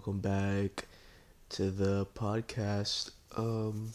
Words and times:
Welcome 0.00 0.20
back 0.20 0.86
to 1.50 1.70
the 1.70 2.06
podcast. 2.14 3.10
Um 3.36 3.92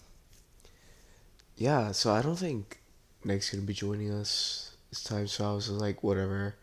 yeah, 1.55 1.93
so 1.93 2.13
I 2.13 2.21
don't 2.21 2.35
think 2.35 2.79
Nick's 3.23 3.50
gonna 3.50 3.63
be 3.63 3.73
joining 3.73 4.11
us 4.11 4.77
this 4.91 5.04
time, 5.04 5.25
so 5.25 5.49
I 5.49 5.55
was 5.55 5.68
like, 5.71 6.04
whatever. 6.04 6.57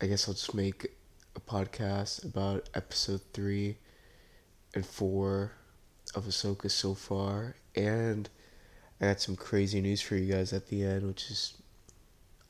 I 0.00 0.06
guess 0.06 0.26
I'll 0.26 0.34
just 0.34 0.52
make 0.52 0.96
a 1.36 1.40
podcast 1.40 2.24
about 2.24 2.68
episode 2.74 3.20
three 3.32 3.76
and 4.74 4.84
four 4.84 5.52
of 6.16 6.24
Ahsoka 6.24 6.68
so 6.68 6.94
far, 6.94 7.54
and 7.76 8.28
I 9.00 9.04
got 9.04 9.20
some 9.20 9.36
crazy 9.36 9.80
news 9.80 10.00
for 10.00 10.16
you 10.16 10.32
guys 10.32 10.52
at 10.52 10.66
the 10.66 10.82
end, 10.82 11.06
which 11.06 11.30
is 11.30 11.54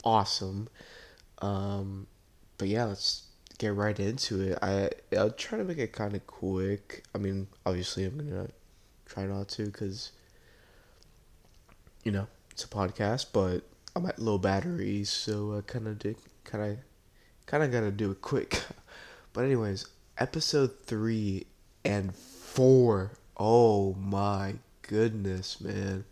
awesome. 0.03 0.71
Um, 1.43 2.07
but 2.57 2.69
yeah, 2.69 2.85
let's 2.87 3.26
get 3.59 3.75
right 3.75 3.99
into 3.99 4.41
it. 4.41 4.59
I 4.63 4.91
I'll 5.17 5.31
try 5.31 5.59
to 5.59 5.65
make 5.65 5.79
it 5.79 5.93
kind 5.93 6.15
of 6.15 6.27
quick. 6.27 7.05
I 7.15 7.19
mean, 7.19 7.49
obviously, 7.65 8.05
I'm 8.05 8.19
gonna 8.19 8.49
try 9.07 9.27
not 9.27 9.49
to 9.51 9.67
because 9.67 10.13
you 12.05 12.13
know 12.13 12.27
it's 12.51 12.65
a 12.65 12.69
podcast, 12.69 13.27
but 13.33 13.63
I'm 13.95 14.07
at 14.07 14.19
low 14.19 14.39
batteries, 14.39 15.11
so 15.11 15.57
I 15.57 15.61
kind 15.63 15.89
of 15.89 15.99
did 15.99 16.17
kind 16.45 16.73
of 16.73 16.79
kind 17.47 17.63
of 17.63 17.73
gotta 17.73 17.91
do 17.91 18.11
it 18.11 18.21
quick. 18.21 18.63
but 19.33 19.45
anyways, 19.45 19.87
episode 20.19 20.81
three 20.85 21.47
and 21.85 22.15
four. 22.15 23.13
Oh 23.37 23.95
my 23.95 24.55
goodness, 24.83 25.61
man! 25.61 26.05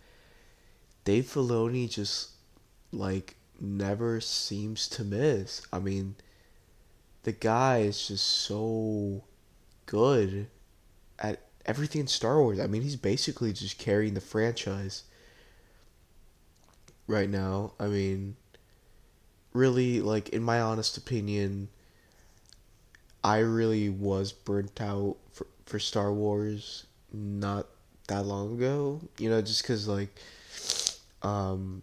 Dave 1.05 1.25
Filoni 1.25 1.91
just 1.91 2.31
like 2.93 3.37
never 3.61 4.21
seems 4.21 4.89
to 4.89 5.05
miss. 5.05 5.63
I 5.73 5.79
mean, 5.79 6.17
the 7.25 7.33
guy 7.33 7.79
is 7.79 8.09
just 8.09 8.27
so 8.27 9.25
good 9.87 10.47
at 11.19 11.41
everything 11.67 12.03
in 12.03 12.07
Star 12.07 12.41
Wars. 12.41 12.61
I 12.61 12.67
mean, 12.67 12.83
he's 12.83 12.97
basically 12.97 13.53
just 13.53 13.79
carrying 13.79 14.15
the 14.15 14.21
franchise 14.21 15.05
right 17.07 17.29
now. 17.29 17.73
I 17.81 17.87
mean, 17.87 18.37
really, 19.53 20.01
like, 20.01 20.29
in 20.31 20.43
my 20.43 20.61
honest 20.61 20.97
opinion, 20.97 21.69
I 23.23 23.39
really 23.39 23.89
was 23.89 24.33
burnt 24.33 24.81
out 24.81 25.17
for, 25.33 25.47
for 25.65 25.79
Star 25.79 26.13
Wars 26.13 26.87
not 27.13 27.67
that 28.09 28.27
long 28.27 28.55
ago. 28.55 29.01
You 29.19 29.31
know, 29.31 29.41
just 29.41 29.63
because, 29.63 29.89
like, 29.89 30.15
um, 31.23 31.83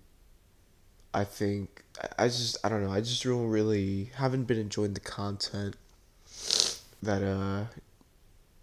I 1.13 1.23
think 1.23 1.83
I 2.17 2.27
just 2.27 2.57
I 2.63 2.69
don't 2.69 2.83
know. 2.83 2.91
I 2.91 3.01
just 3.01 3.23
don't 3.23 3.47
really 3.47 4.11
haven't 4.15 4.45
been 4.45 4.59
enjoying 4.59 4.93
the 4.93 4.99
content 4.99 5.75
that 7.03 7.23
uh 7.23 7.65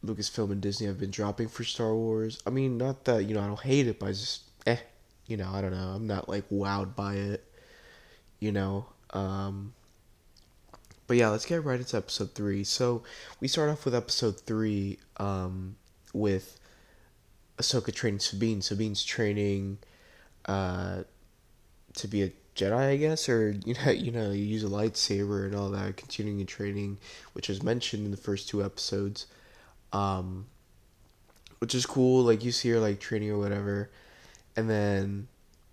Lucasfilm 0.05 0.53
and 0.53 0.61
Disney 0.61 0.87
have 0.87 0.99
been 0.99 1.11
dropping 1.11 1.49
for 1.49 1.65
Star 1.65 1.95
Wars. 1.95 2.41
I 2.47 2.51
mean, 2.51 2.79
not 2.79 3.05
that 3.05 3.25
you 3.25 3.35
know 3.35 3.43
I 3.43 3.47
don't 3.47 3.61
hate 3.61 3.87
it, 3.87 3.99
but 3.99 4.07
I 4.07 4.11
just 4.11 4.43
eh, 4.67 4.79
you 5.27 5.37
know 5.37 5.51
I 5.53 5.61
don't 5.61 5.73
know. 5.73 5.89
I'm 5.95 6.07
not 6.07 6.29
like 6.29 6.49
wowed 6.51 6.95
by 6.95 7.15
it, 7.15 7.45
you 8.41 8.53
know. 8.53 8.87
Um, 9.11 9.75
but 11.07 11.17
yeah, 11.17 11.29
let's 11.31 11.47
get 11.47 11.65
right 11.65 11.81
into 11.81 11.97
episode 11.97 12.35
three. 12.35 12.65
So 12.65 13.03
we 13.41 13.49
start 13.49 13.71
off 13.71 13.85
with 13.85 13.95
episode 13.95 14.41
three 14.41 14.99
um, 15.17 15.77
with 16.13 16.61
Ahsoka 17.57 17.93
training 17.93 18.21
Sabine. 18.21 18.61
Sabine's 18.61 19.03
training 19.03 19.79
uh, 20.45 21.05
to 21.99 22.09
be 22.09 22.23
a 22.23 22.33
Jedi, 22.59 22.77
I 22.77 22.97
guess, 22.97 23.29
or 23.29 23.51
you 23.65 23.75
know, 23.75 23.91
you 23.91 24.11
know, 24.11 24.31
you 24.31 24.45
use 24.45 24.65
a 24.65 24.69
lightsaber 24.69 25.47
and 25.47 25.55
all 25.55 25.71
that, 25.71 25.97
continuing 25.97 26.39
your 26.39 26.47
training, 26.47 26.99
which 27.33 27.49
was 27.49 27.63
mentioned 27.63 28.05
in 28.05 28.11
the 28.11 28.17
first 28.17 28.49
two 28.49 28.65
episodes, 28.65 29.27
um, 29.93 30.47
which 31.61 31.75
is 31.75 31.87
cool. 31.87 32.25
Like 32.25 32.45
you 32.45 32.53
see 32.53 32.71
her 32.71 32.81
like 32.81 33.01
training 33.01 33.31
or 33.31 33.39
whatever, 33.39 33.91
and 34.57 34.69
then 34.69 35.29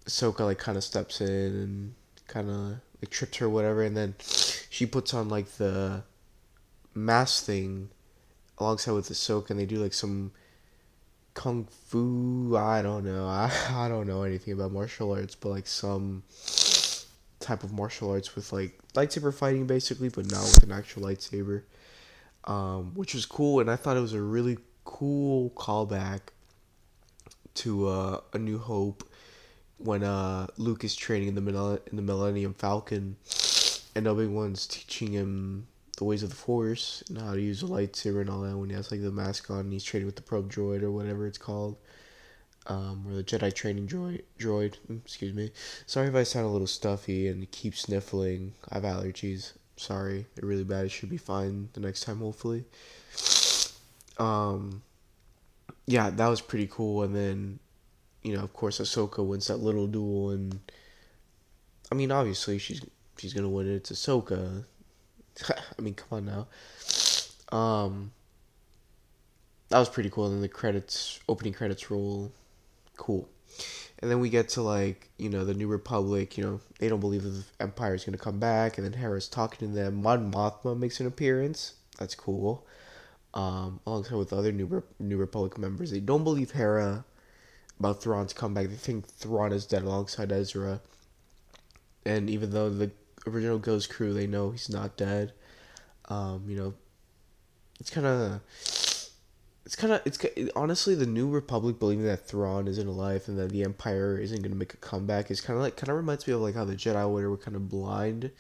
Ahsoka 0.06 0.42
like 0.42 0.60
kind 0.60 0.78
of 0.78 0.84
steps 0.84 1.22
in 1.22 1.28
and 1.28 1.94
kind 2.28 2.50
of 2.50 2.80
like 3.02 3.10
trips 3.10 3.38
her 3.38 3.50
whatever, 3.50 3.82
and 3.82 3.98
then 3.98 4.16
she 4.70 4.86
puts 4.86 5.14
on 5.14 5.28
like 5.28 5.48
the 5.58 6.04
mask 6.94 7.46
thing 7.46 7.90
alongside 8.60 8.94
with 8.94 9.08
the 9.08 9.16
Ahsoka, 9.16 9.50
and 9.50 9.60
they 9.60 9.66
do 9.66 9.78
like 9.78 9.94
some 9.94 10.32
kung 11.36 11.66
fu. 11.66 12.56
I 12.58 12.82
don't 12.82 13.06
know. 13.06 13.28
I 13.30 13.52
I 13.70 13.88
don't 13.88 14.08
know 14.08 14.24
anything 14.24 14.54
about 14.54 14.72
martial 14.72 15.12
arts, 15.12 15.36
but 15.36 15.50
like 15.50 15.68
some 15.68 16.24
type 17.40 17.64
of 17.64 17.72
martial 17.72 18.10
arts 18.10 18.36
with 18.36 18.52
like 18.52 18.80
lightsaber 18.96 19.32
fighting 19.32 19.68
basically, 19.68 20.10
but 20.10 20.32
not 20.32 20.42
with 20.42 20.64
an 20.64 20.72
actual 20.72 21.04
lightsaber, 21.04 21.62
um, 22.46 22.96
which 22.96 23.14
was 23.14 23.28
cool. 23.28 23.60
And 23.60 23.70
I 23.70 23.76
thought 23.76 23.96
it 23.96 24.02
was 24.02 24.14
a 24.14 24.22
really 24.22 24.58
cool 24.84 25.52
callback 25.52 26.22
to 27.56 27.88
uh, 27.88 28.22
A 28.34 28.40
New 28.40 28.58
Hope 28.58 29.08
when 29.78 30.04
uh, 30.04 30.48
Luke 30.58 30.84
is 30.84 30.96
training 30.96 31.28
in 31.28 31.36
the 31.36 31.82
in 31.92 31.96
the 31.98 32.02
Millennium 32.02 32.54
Falcon, 32.56 33.18
and 33.96 34.08
Obi 34.08 34.26
Wan's 34.26 34.66
teaching 34.66 35.12
him 35.12 35.68
the 35.96 36.04
ways 36.04 36.24
of 36.24 36.30
the 36.30 36.36
Force 36.36 37.04
and 37.10 37.18
how 37.18 37.34
to 37.34 37.42
use 37.42 37.64
a 37.64 37.66
lightsaber 37.66 38.22
and 38.22 38.30
all 38.30 38.42
that. 38.42 38.58
When 38.58 38.70
he 38.70 38.76
has 38.76 38.92
like 38.92 39.02
the 39.02 39.12
mask 39.12 39.50
on, 39.50 39.62
and 39.62 39.74
he's 39.74 39.84
training 39.84 40.06
with 40.06 40.16
the 40.16 40.22
probe 40.22 40.52
droid 40.52 40.84
or 40.84 40.92
whatever 40.92 41.26
it's 41.26 41.38
called 41.38 41.78
um, 42.68 43.06
or 43.08 43.16
the 43.16 43.24
Jedi 43.24 43.54
training 43.54 43.88
droid. 43.88 44.24
Droid, 44.40 44.76
mm, 44.90 45.02
excuse 45.04 45.34
me. 45.34 45.52
Sorry 45.86 46.08
if 46.08 46.16
I 46.16 46.24
sound 46.24 46.46
a 46.46 46.50
little 46.50 46.68
stuffy 46.68 47.28
and 47.28 47.50
keep 47.52 47.76
sniffling. 47.76 48.54
I 48.70 48.76
have 48.76 48.84
allergies. 48.84 49.54
Sorry, 49.78 50.26
they're 50.36 50.48
really 50.48 50.64
bad. 50.64 50.86
It 50.86 50.90
should 50.90 51.10
be 51.10 51.18
fine 51.18 51.70
the 51.74 51.82
next 51.82 52.02
time, 52.02 52.20
hopefully. 52.20 52.66
Um, 54.18 54.82
yeah, 55.86 56.10
that 56.10 56.28
was 56.28 56.42
pretty 56.42 56.68
cool. 56.68 57.04
And 57.04 57.16
then, 57.16 57.60
you 58.24 58.36
know, 58.36 58.44
of 58.44 58.54
course, 58.54 58.80
Ahsoka 58.80 59.26
wins 59.26 59.48
that 59.48 59.58
little 59.58 59.88
duel, 59.88 60.32
and 60.32 60.60
I 61.92 61.96
mean, 61.96 62.12
obviously, 62.12 62.58
she's 62.58 62.82
she's 63.18 63.34
gonna 63.34 63.50
win 63.50 63.70
it. 63.70 63.76
It's 63.76 63.92
Ahsoka. 63.92 64.66
I 65.50 65.82
mean, 65.82 65.94
come 65.94 66.08
on 66.12 66.26
now. 66.26 67.58
Um, 67.58 68.12
that 69.70 69.80
was 69.80 69.90
pretty 69.90 70.10
cool. 70.10 70.28
And 70.28 70.44
the 70.44 70.48
credits, 70.48 71.20
opening 71.28 71.54
credits 71.54 71.90
roll 71.90 72.32
cool. 72.98 73.30
And 74.00 74.12
then 74.12 74.20
we 74.20 74.30
get 74.30 74.50
to 74.50 74.62
like, 74.62 75.10
you 75.18 75.30
know, 75.30 75.46
the 75.46 75.54
New 75.54 75.68
Republic, 75.68 76.38
you 76.38 76.44
know, 76.44 76.60
they 76.80 76.90
don't 76.90 77.00
believe 77.00 77.24
the 77.24 77.44
Empire 77.60 77.96
is 77.96 78.04
to 78.04 78.18
come 78.18 78.40
back. 78.40 78.78
And 78.78 78.86
then 78.86 78.94
Hera's 78.94 79.28
talking 79.28 79.70
to 79.70 79.74
them. 79.74 80.02
Mon 80.02 80.32
Mothma 80.32 80.78
makes 80.78 81.00
an 81.00 81.08
appearance. 81.08 81.76
That's 81.98 82.16
cool. 82.16 82.66
Um, 83.34 83.80
alongside 83.86 84.16
with 84.16 84.34
other 84.34 84.52
New, 84.52 84.66
Re- 84.66 84.82
New 85.00 85.18
Republic 85.18 85.58
members. 85.58 85.92
They 85.92 86.00
don't 86.00 86.24
believe 86.24 86.52
Hera 86.52 87.06
about 87.80 88.02
Thrawn's 88.02 88.34
comeback. 88.34 88.68
They 88.68 88.76
think 88.76 89.08
Thrawn 89.08 89.52
is 89.52 89.66
dead 89.66 89.84
alongside 89.84 90.32
Ezra. 90.32 90.82
And 92.06 92.30
even 92.30 92.52
though 92.52 92.70
the 92.70 92.92
original 93.28 93.58
Ghost 93.58 93.90
crew, 93.90 94.14
they 94.14 94.28
know 94.28 94.52
he's 94.52 94.70
not 94.70 94.98
dead. 94.98 95.34
Um, 96.10 96.44
you 96.48 96.56
know, 96.56 96.74
it's 97.80 97.90
kind 97.90 98.06
of 98.08 98.42
it's 99.66 99.76
kind 99.76 99.94
of 99.94 100.02
it's 100.06 100.20
honestly 100.56 100.94
the 100.94 101.08
new 101.08 101.28
republic 101.28 101.80
believing 101.80 102.06
that 102.06 102.28
Thrawn 102.28 102.68
isn't 102.68 102.88
alive 102.88 103.24
and 103.28 103.38
that 103.40 103.50
the 103.50 103.64
Empire 103.64 104.18
isn't 104.18 104.42
gonna 104.42 104.56
make 104.56 104.74
a 104.74 104.78
comeback 104.78 105.32
is 105.32 105.42
kind 105.42 105.58
of 105.58 105.64
like 105.64 105.76
kind 105.76 105.90
of 105.90 105.96
reminds 105.96 106.28
me 106.28 106.34
of 106.34 106.42
like 106.42 106.56
how 106.56 106.66
the 106.66 106.76
Jedi 106.76 107.08
Order 107.08 107.30
were 107.30 107.38
kind 107.38 107.56
of 107.56 107.68
blind 107.68 108.32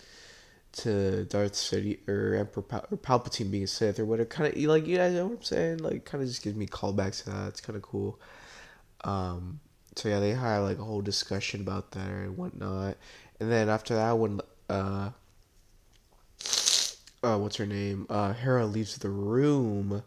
to 0.73 1.25
Darth 1.25 1.53
Sidious 1.53 2.07
or 2.07 2.35
Emperor 2.35 2.63
Pal- 2.63 2.85
or 2.91 2.97
Palpatine 2.97 3.49
being 3.49 3.63
a 3.63 3.67
Sith 3.67 3.99
or 3.99 4.05
whatever. 4.05 4.27
Kind 4.27 4.53
of 4.53 4.61
like 4.63 4.85
you 4.85 4.97
guys 4.97 5.13
know 5.13 5.25
what 5.27 5.37
I'm 5.37 5.43
saying? 5.43 5.77
Like 5.79 6.05
kind 6.05 6.21
of 6.21 6.29
just 6.29 6.43
gives 6.43 6.55
me 6.55 6.67
callbacks 6.67 7.23
to 7.23 7.31
that. 7.31 7.47
It's 7.47 7.61
kind 7.61 7.75
of 7.75 7.81
cool. 7.81 8.19
Um, 9.03 9.59
so 9.95 10.09
yeah, 10.09 10.19
they 10.19 10.31
had 10.31 10.59
like 10.59 10.77
a 10.77 10.83
whole 10.83 11.01
discussion 11.01 11.61
about 11.61 11.91
that 11.91 12.07
and 12.07 12.37
whatnot, 12.37 12.97
and 13.39 13.51
then 13.51 13.69
after 13.69 13.95
that, 13.95 14.17
when 14.17 14.41
uh, 14.69 15.09
uh 17.23 17.37
what's 17.37 17.57
her 17.57 17.65
name? 17.65 18.05
Uh, 18.09 18.33
Hera 18.33 18.65
leaves 18.65 18.97
the 18.97 19.09
room 19.09 20.03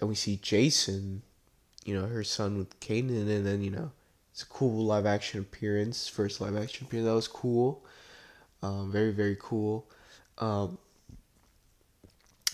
and 0.00 0.08
we 0.08 0.14
see 0.14 0.36
Jacen, 0.36 1.20
you 1.84 1.94
know, 1.94 2.06
her 2.06 2.24
son 2.24 2.58
with 2.58 2.78
Kanan, 2.80 3.28
and 3.28 3.46
then 3.46 3.62
you 3.62 3.70
know, 3.70 3.90
it's 4.32 4.42
a 4.42 4.46
cool 4.46 4.84
live 4.84 5.06
action 5.06 5.40
appearance, 5.40 6.08
first 6.08 6.40
live 6.40 6.56
action 6.56 6.86
appearance. 6.86 7.06
That 7.06 7.14
was 7.14 7.28
cool, 7.28 7.84
um, 8.62 8.90
very 8.90 9.12
very 9.12 9.36
cool. 9.40 9.88
Um, 10.38 10.78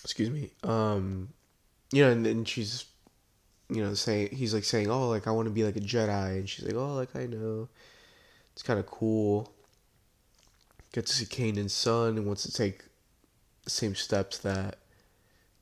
excuse 0.04 0.30
me. 0.30 0.50
Um, 0.62 1.30
you 1.92 2.04
know, 2.04 2.10
and 2.10 2.24
then 2.24 2.44
she's, 2.44 2.84
you 3.68 3.82
know, 3.82 3.94
saying 3.94 4.30
he's 4.32 4.54
like 4.54 4.64
saying, 4.64 4.90
oh, 4.90 5.08
like 5.08 5.26
I 5.26 5.30
want 5.30 5.46
to 5.46 5.54
be 5.54 5.64
like 5.64 5.76
a 5.76 5.80
Jedi, 5.80 6.38
and 6.38 6.48
she's 6.48 6.64
like, 6.64 6.74
oh, 6.74 6.94
like 6.94 7.16
I 7.16 7.26
know. 7.26 7.68
It's 8.52 8.62
kind 8.62 8.78
of 8.78 8.86
cool. 8.86 9.52
Get 10.92 11.06
to 11.06 11.12
see 11.12 11.24
Kanan's 11.24 11.72
son 11.72 12.16
and 12.16 12.26
wants 12.26 12.42
to 12.42 12.52
take 12.52 12.84
the 13.64 13.70
same 13.70 13.94
steps 13.94 14.38
that 14.38 14.78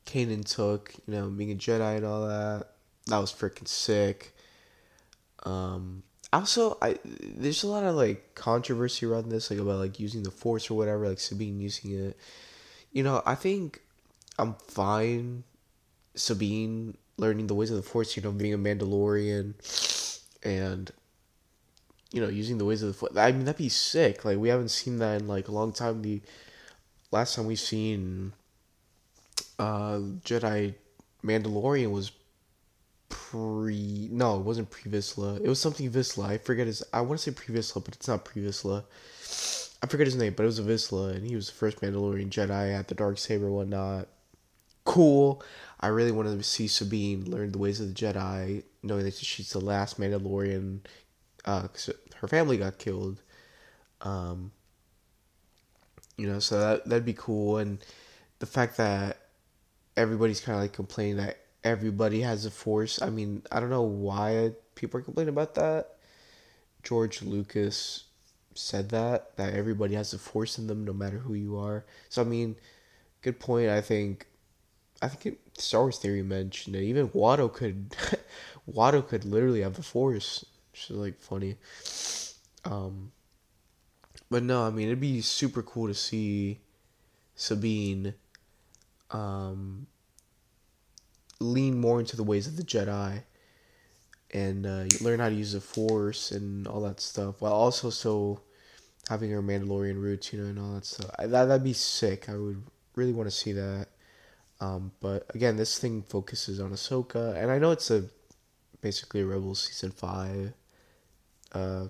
Kanan 0.05 0.43
took, 0.43 0.93
you 1.07 1.13
know, 1.13 1.27
being 1.29 1.51
a 1.51 1.55
Jedi 1.55 1.97
and 1.97 2.05
all 2.05 2.27
that. 2.27 2.67
That 3.07 3.19
was 3.19 3.31
freaking 3.31 3.67
sick. 3.67 4.35
Um, 5.43 6.03
also, 6.31 6.77
I 6.81 6.97
there's 7.03 7.63
a 7.63 7.67
lot 7.67 7.83
of 7.83 7.95
like 7.95 8.35
controversy 8.35 9.05
around 9.05 9.29
this, 9.29 9.49
like 9.51 9.59
about 9.59 9.79
like 9.79 9.99
using 9.99 10.23
the 10.23 10.31
Force 10.31 10.69
or 10.69 10.77
whatever, 10.77 11.07
like 11.07 11.19
Sabine 11.19 11.59
using 11.59 11.91
it. 11.91 12.17
You 12.91 13.03
know, 13.03 13.21
I 13.25 13.35
think 13.35 13.81
I'm 14.37 14.55
fine. 14.67 15.43
Sabine 16.15 16.97
learning 17.17 17.47
the 17.47 17.55
ways 17.55 17.69
of 17.71 17.77
the 17.77 17.83
Force, 17.83 18.15
you 18.15 18.23
know, 18.23 18.31
being 18.31 18.53
a 18.53 18.57
Mandalorian, 18.57 19.53
and 20.43 20.91
you 22.11 22.21
know, 22.21 22.27
using 22.27 22.57
the 22.57 22.65
ways 22.65 22.81
of 22.81 22.87
the 22.87 22.93
Force. 22.93 23.15
I 23.15 23.31
mean, 23.31 23.45
that'd 23.45 23.57
be 23.57 23.69
sick. 23.69 24.25
Like 24.25 24.37
we 24.37 24.49
haven't 24.49 24.69
seen 24.69 24.97
that 24.99 25.21
in 25.21 25.27
like 25.27 25.47
a 25.47 25.51
long 25.51 25.71
time. 25.71 26.01
The 26.01 26.21
last 27.11 27.35
time 27.35 27.45
we've 27.45 27.59
seen 27.59 28.33
uh, 29.57 29.99
Jedi 30.23 30.73
Mandalorian 31.23 31.91
was 31.91 32.11
pre 33.09 34.07
no 34.11 34.37
it 34.37 34.43
wasn't 34.43 34.69
pre 34.69 34.91
Vizsla 34.91 35.41
it 35.41 35.47
was 35.47 35.59
something 35.59 35.89
Vizsla. 35.91 36.25
I 36.25 36.37
forget 36.37 36.67
his 36.67 36.83
I 36.93 37.01
want 37.01 37.19
to 37.19 37.31
say 37.31 37.35
pre 37.35 37.55
Vizsla 37.55 37.83
but 37.83 37.95
it's 37.95 38.07
not 38.07 38.23
pre 38.23 38.43
Vizsla 38.43 38.83
I 39.81 39.87
forget 39.87 40.07
his 40.07 40.15
name 40.15 40.33
but 40.35 40.43
it 40.43 40.45
was 40.45 40.59
a 40.59 40.63
Vizsla 40.63 41.15
and 41.15 41.25
he 41.25 41.35
was 41.35 41.47
the 41.47 41.55
first 41.55 41.81
Mandalorian 41.81 42.29
Jedi 42.29 42.73
at 42.73 42.87
the 42.87 42.95
dark 42.95 43.17
saber 43.17 43.49
whatnot 43.49 44.07
cool 44.85 45.43
I 45.79 45.87
really 45.87 46.11
wanted 46.11 46.37
to 46.37 46.43
see 46.43 46.67
Sabine 46.67 47.29
learn 47.29 47.51
the 47.51 47.57
ways 47.57 47.79
of 47.79 47.87
the 47.87 47.93
Jedi 47.93 48.63
knowing 48.83 49.05
that 49.05 49.15
she's 49.15 49.51
the 49.51 49.59
last 49.59 49.99
Mandalorian 49.99 50.81
uh 51.45 51.67
her 52.15 52.27
family 52.27 52.57
got 52.57 52.77
killed 52.77 53.21
um 54.01 54.51
you 56.17 56.27
know 56.27 56.39
so 56.39 56.59
that 56.59 56.85
that'd 56.85 57.05
be 57.05 57.13
cool 57.13 57.57
and 57.57 57.79
the 58.39 58.45
fact 58.45 58.77
that 58.77 59.17
everybody's 59.97 60.41
kind 60.41 60.55
of 60.55 60.61
like 60.61 60.73
complaining 60.73 61.17
that 61.17 61.37
everybody 61.63 62.21
has 62.21 62.45
a 62.45 62.51
force. 62.51 63.01
I 63.01 63.09
mean, 63.09 63.43
I 63.51 63.59
don't 63.59 63.69
know 63.69 63.81
why 63.81 64.53
people 64.75 64.99
are 64.99 65.03
complaining 65.03 65.29
about 65.29 65.55
that. 65.55 65.95
George 66.83 67.21
Lucas 67.21 68.05
said 68.55 68.89
that 68.89 69.35
that 69.37 69.53
everybody 69.53 69.95
has 69.95 70.13
a 70.13 70.19
force 70.19 70.57
in 70.57 70.67
them, 70.67 70.85
no 70.85 70.93
matter 70.93 71.19
who 71.19 71.33
you 71.33 71.57
are. 71.57 71.85
So 72.09 72.21
I 72.21 72.25
mean, 72.25 72.55
good 73.21 73.39
point. 73.39 73.69
I 73.69 73.81
think, 73.81 74.27
I 75.01 75.09
think 75.09 75.25
it, 75.25 75.39
Star 75.59 75.81
Wars 75.81 75.97
Theory 75.99 76.23
mentioned 76.23 76.75
it. 76.75 76.83
Even 76.83 77.09
Watto 77.09 77.51
could, 77.51 77.95
Watto 78.71 79.05
could 79.05 79.25
literally 79.25 79.61
have 79.61 79.77
a 79.77 79.83
force, 79.83 80.45
which 80.87 80.97
like 80.97 81.19
funny. 81.19 81.55
Um, 82.65 83.11
but 84.29 84.43
no, 84.43 84.63
I 84.63 84.69
mean 84.69 84.87
it'd 84.87 84.99
be 84.99 85.21
super 85.21 85.61
cool 85.61 85.87
to 85.87 85.93
see 85.93 86.59
Sabine, 87.35 88.13
um, 89.11 89.87
lean 91.39 91.79
more 91.79 91.99
into 91.99 92.15
the 92.15 92.23
ways 92.23 92.47
of 92.47 92.57
the 92.57 92.63
Jedi 92.63 93.23
and 94.31 94.65
uh, 94.65 94.83
learn 95.01 95.19
how 95.19 95.29
to 95.29 95.35
use 95.35 95.53
the 95.53 95.61
Force 95.61 96.31
and 96.31 96.67
all 96.67 96.81
that 96.81 96.99
stuff, 96.99 97.41
while 97.41 97.53
also 97.53 97.89
so 97.89 98.41
having 99.09 99.31
her 99.31 99.41
Mandalorian 99.41 99.99
roots, 99.99 100.31
you 100.31 100.39
know, 100.39 100.47
and 100.49 100.59
all 100.59 100.73
that 100.75 100.85
stuff. 100.85 101.09
I, 101.17 101.25
that 101.25 101.45
that'd 101.45 101.63
be 101.63 101.73
sick. 101.73 102.29
I 102.29 102.37
would 102.37 102.61
really 102.95 103.13
want 103.13 103.27
to 103.27 103.35
see 103.35 103.53
that. 103.53 103.87
Um, 104.61 104.91
but 104.99 105.25
again, 105.33 105.55
this 105.55 105.79
thing 105.79 106.03
focuses 106.03 106.59
on 106.59 106.71
Ahsoka, 106.71 107.35
and 107.41 107.49
I 107.49 107.57
know 107.57 107.71
it's 107.71 107.89
a 107.89 108.03
basically 108.81 109.21
a 109.21 109.25
Rebels 109.25 109.61
season 109.61 109.91
five. 109.91 110.53
Uh, 111.51 111.87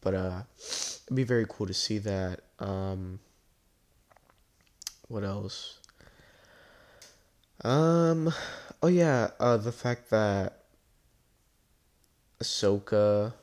but 0.00 0.14
uh, 0.14 0.42
it'd 0.58 1.16
be 1.16 1.24
very 1.24 1.46
cool 1.48 1.66
to 1.66 1.74
see 1.74 1.98
that. 1.98 2.40
Um, 2.58 3.20
what 5.08 5.24
else? 5.24 5.78
Um, 7.62 8.32
oh 8.82 8.88
yeah, 8.88 9.30
uh, 9.38 9.56
the 9.56 9.72
fact 9.72 10.10
that 10.10 10.60
Ahsoka 12.42 13.34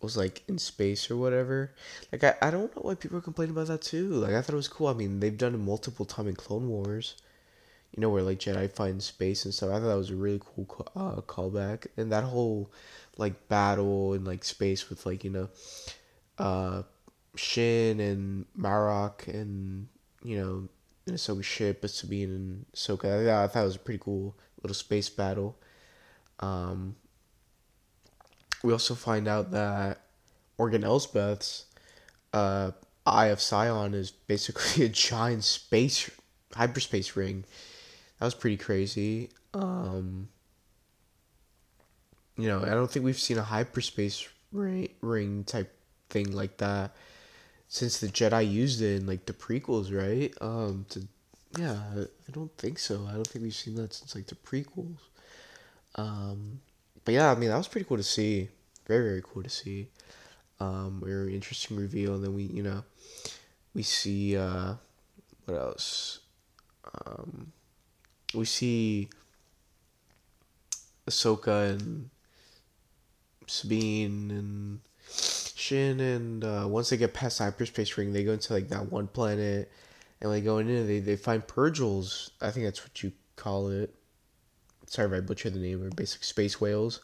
was 0.00 0.16
like 0.16 0.42
in 0.46 0.58
space 0.58 1.10
or 1.10 1.16
whatever. 1.16 1.72
Like 2.12 2.22
I, 2.22 2.34
I 2.40 2.50
don't 2.50 2.74
know 2.76 2.82
why 2.82 2.94
people 2.94 3.18
are 3.18 3.22
complaining 3.22 3.54
about 3.56 3.66
that 3.68 3.82
too. 3.82 4.08
Like 4.10 4.34
I 4.34 4.42
thought 4.42 4.52
it 4.52 4.56
was 4.56 4.68
cool. 4.68 4.88
I 4.88 4.92
mean, 4.94 5.20
they've 5.20 5.36
done 5.36 5.54
it 5.54 5.58
multiple 5.58 6.04
time 6.04 6.28
in 6.28 6.36
Clone 6.36 6.68
Wars. 6.68 7.16
You 7.96 8.02
know 8.02 8.10
where 8.10 8.22
like 8.22 8.38
Jedi 8.38 8.70
find 8.70 9.02
space 9.02 9.44
and 9.44 9.54
stuff. 9.54 9.70
I 9.70 9.74
thought 9.74 9.88
that 9.88 9.96
was 9.96 10.10
a 10.10 10.16
really 10.16 10.40
cool 10.44 10.86
uh, 10.94 11.22
callback, 11.22 11.86
and 11.96 12.12
that 12.12 12.24
whole 12.24 12.70
like 13.16 13.48
battle 13.48 14.12
in 14.12 14.24
like 14.24 14.44
space 14.44 14.90
with 14.90 15.06
like 15.06 15.24
you 15.24 15.30
know, 15.30 15.48
uh, 16.38 16.82
Shin 17.36 18.00
and 18.00 18.44
Marrok 18.54 19.26
and 19.28 19.88
you 20.22 20.38
know 20.38 20.68
Ahsoka's 21.08 21.46
ship, 21.46 21.80
but 21.80 21.90
Sabine 21.90 22.30
and 22.30 22.66
Ahsoka. 22.74 23.24
Yeah, 23.24 23.42
I 23.42 23.46
thought 23.46 23.62
it 23.62 23.66
was 23.66 23.76
a 23.76 23.80
pretty 23.80 24.02
cool 24.02 24.36
little 24.62 24.74
space 24.74 25.08
battle. 25.08 25.56
Um, 26.40 26.96
we 28.62 28.72
also 28.72 28.94
find 28.94 29.28
out 29.28 29.52
that 29.52 30.00
Morgan 30.58 30.84
Elsbeth's 30.84 31.66
uh, 32.32 32.72
Eye 33.06 33.26
of 33.26 33.40
Sion 33.40 33.94
is 33.94 34.10
basically 34.10 34.84
a 34.86 34.88
giant 34.88 35.44
space 35.44 36.10
hyperspace 36.54 37.16
ring. 37.16 37.44
That 38.18 38.26
was 38.26 38.34
pretty 38.34 38.56
crazy. 38.56 39.30
Um, 39.52 40.28
you 42.36 42.48
know, 42.48 42.62
I 42.62 42.70
don't 42.70 42.90
think 42.90 43.04
we've 43.04 43.18
seen 43.18 43.38
a 43.38 43.42
hyperspace 43.42 44.28
ring, 44.52 44.88
ring 45.00 45.44
type 45.44 45.74
thing 46.08 46.32
like 46.32 46.58
that 46.58 46.94
since 47.68 48.00
the 48.00 48.06
Jedi 48.08 48.50
used 48.50 48.80
it 48.80 48.96
in 48.96 49.06
like 49.06 49.26
the 49.26 49.32
prequels, 49.32 49.92
right? 49.92 50.32
Um, 50.40 50.86
to 50.90 51.06
yeah, 51.58 51.78
I 51.96 52.32
don't 52.32 52.54
think 52.58 52.78
so. 52.78 53.06
I 53.08 53.14
don't 53.14 53.26
think 53.26 53.42
we've 53.42 53.54
seen 53.54 53.76
that 53.76 53.94
since 53.94 54.14
like 54.14 54.26
the 54.26 54.34
prequels. 54.34 54.98
Um, 55.94 56.60
but 57.04 57.14
yeah, 57.14 57.30
I 57.30 57.34
mean 57.34 57.48
that 57.48 57.56
was 57.56 57.68
pretty 57.68 57.86
cool 57.86 57.96
to 57.96 58.02
see. 58.02 58.48
Very 58.86 59.08
very 59.08 59.22
cool 59.22 59.42
to 59.42 59.50
see. 59.50 59.88
Um, 60.60 61.02
very 61.04 61.34
interesting 61.34 61.76
reveal, 61.76 62.14
and 62.14 62.24
then 62.24 62.34
we 62.34 62.44
you 62.44 62.62
know 62.62 62.84
we 63.74 63.82
see 63.82 64.36
uh, 64.36 64.74
what 65.46 65.58
else? 65.58 66.20
Um, 67.06 67.52
we 68.34 68.44
see 68.44 69.08
Ahsoka 71.08 71.70
and 71.70 72.10
Sabine 73.46 74.30
and 74.30 74.80
Shin, 75.08 76.00
and 76.00 76.44
uh, 76.44 76.66
once 76.68 76.90
they 76.90 76.96
get 76.96 77.14
past 77.14 77.38
the 77.38 77.44
hyperspace 77.44 77.96
ring, 77.96 78.12
they 78.12 78.24
go 78.24 78.32
into 78.32 78.52
like 78.52 78.68
that 78.68 78.90
one 78.90 79.06
planet, 79.06 79.70
and 80.20 80.30
when 80.30 80.38
they 80.38 80.44
go 80.44 80.58
in, 80.58 80.86
they 80.86 81.00
they 81.00 81.16
find 81.16 81.46
Purrgils. 81.46 82.30
I 82.40 82.50
think 82.50 82.66
that's 82.66 82.82
what 82.82 83.02
you 83.02 83.12
call 83.36 83.68
it. 83.68 83.94
Sorry 84.86 85.08
if 85.08 85.14
I 85.14 85.20
butchered 85.20 85.54
the 85.54 85.60
name. 85.60 85.82
Or 85.82 85.90
basic 85.90 86.24
space 86.24 86.60
whales. 86.60 87.00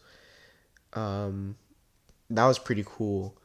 Um, 0.93 1.57
that 2.31 2.47
was 2.47 2.59
pretty 2.59 2.85
cool. 2.87 3.37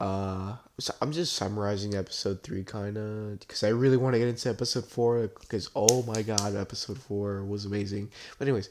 Uh, 0.00 0.56
so 0.78 0.94
I'm 1.02 1.12
just 1.12 1.34
summarizing 1.34 1.94
episode 1.94 2.42
three, 2.42 2.64
kind 2.64 2.96
of, 2.96 3.40
because 3.40 3.62
I 3.62 3.68
really 3.68 3.98
want 3.98 4.14
to 4.14 4.18
get 4.18 4.28
into 4.28 4.48
episode 4.48 4.86
four. 4.86 5.28
Because 5.40 5.70
oh 5.76 6.02
my 6.04 6.22
god, 6.22 6.56
episode 6.56 6.98
four 6.98 7.44
was 7.44 7.66
amazing. 7.66 8.10
But 8.38 8.48
anyways, 8.48 8.70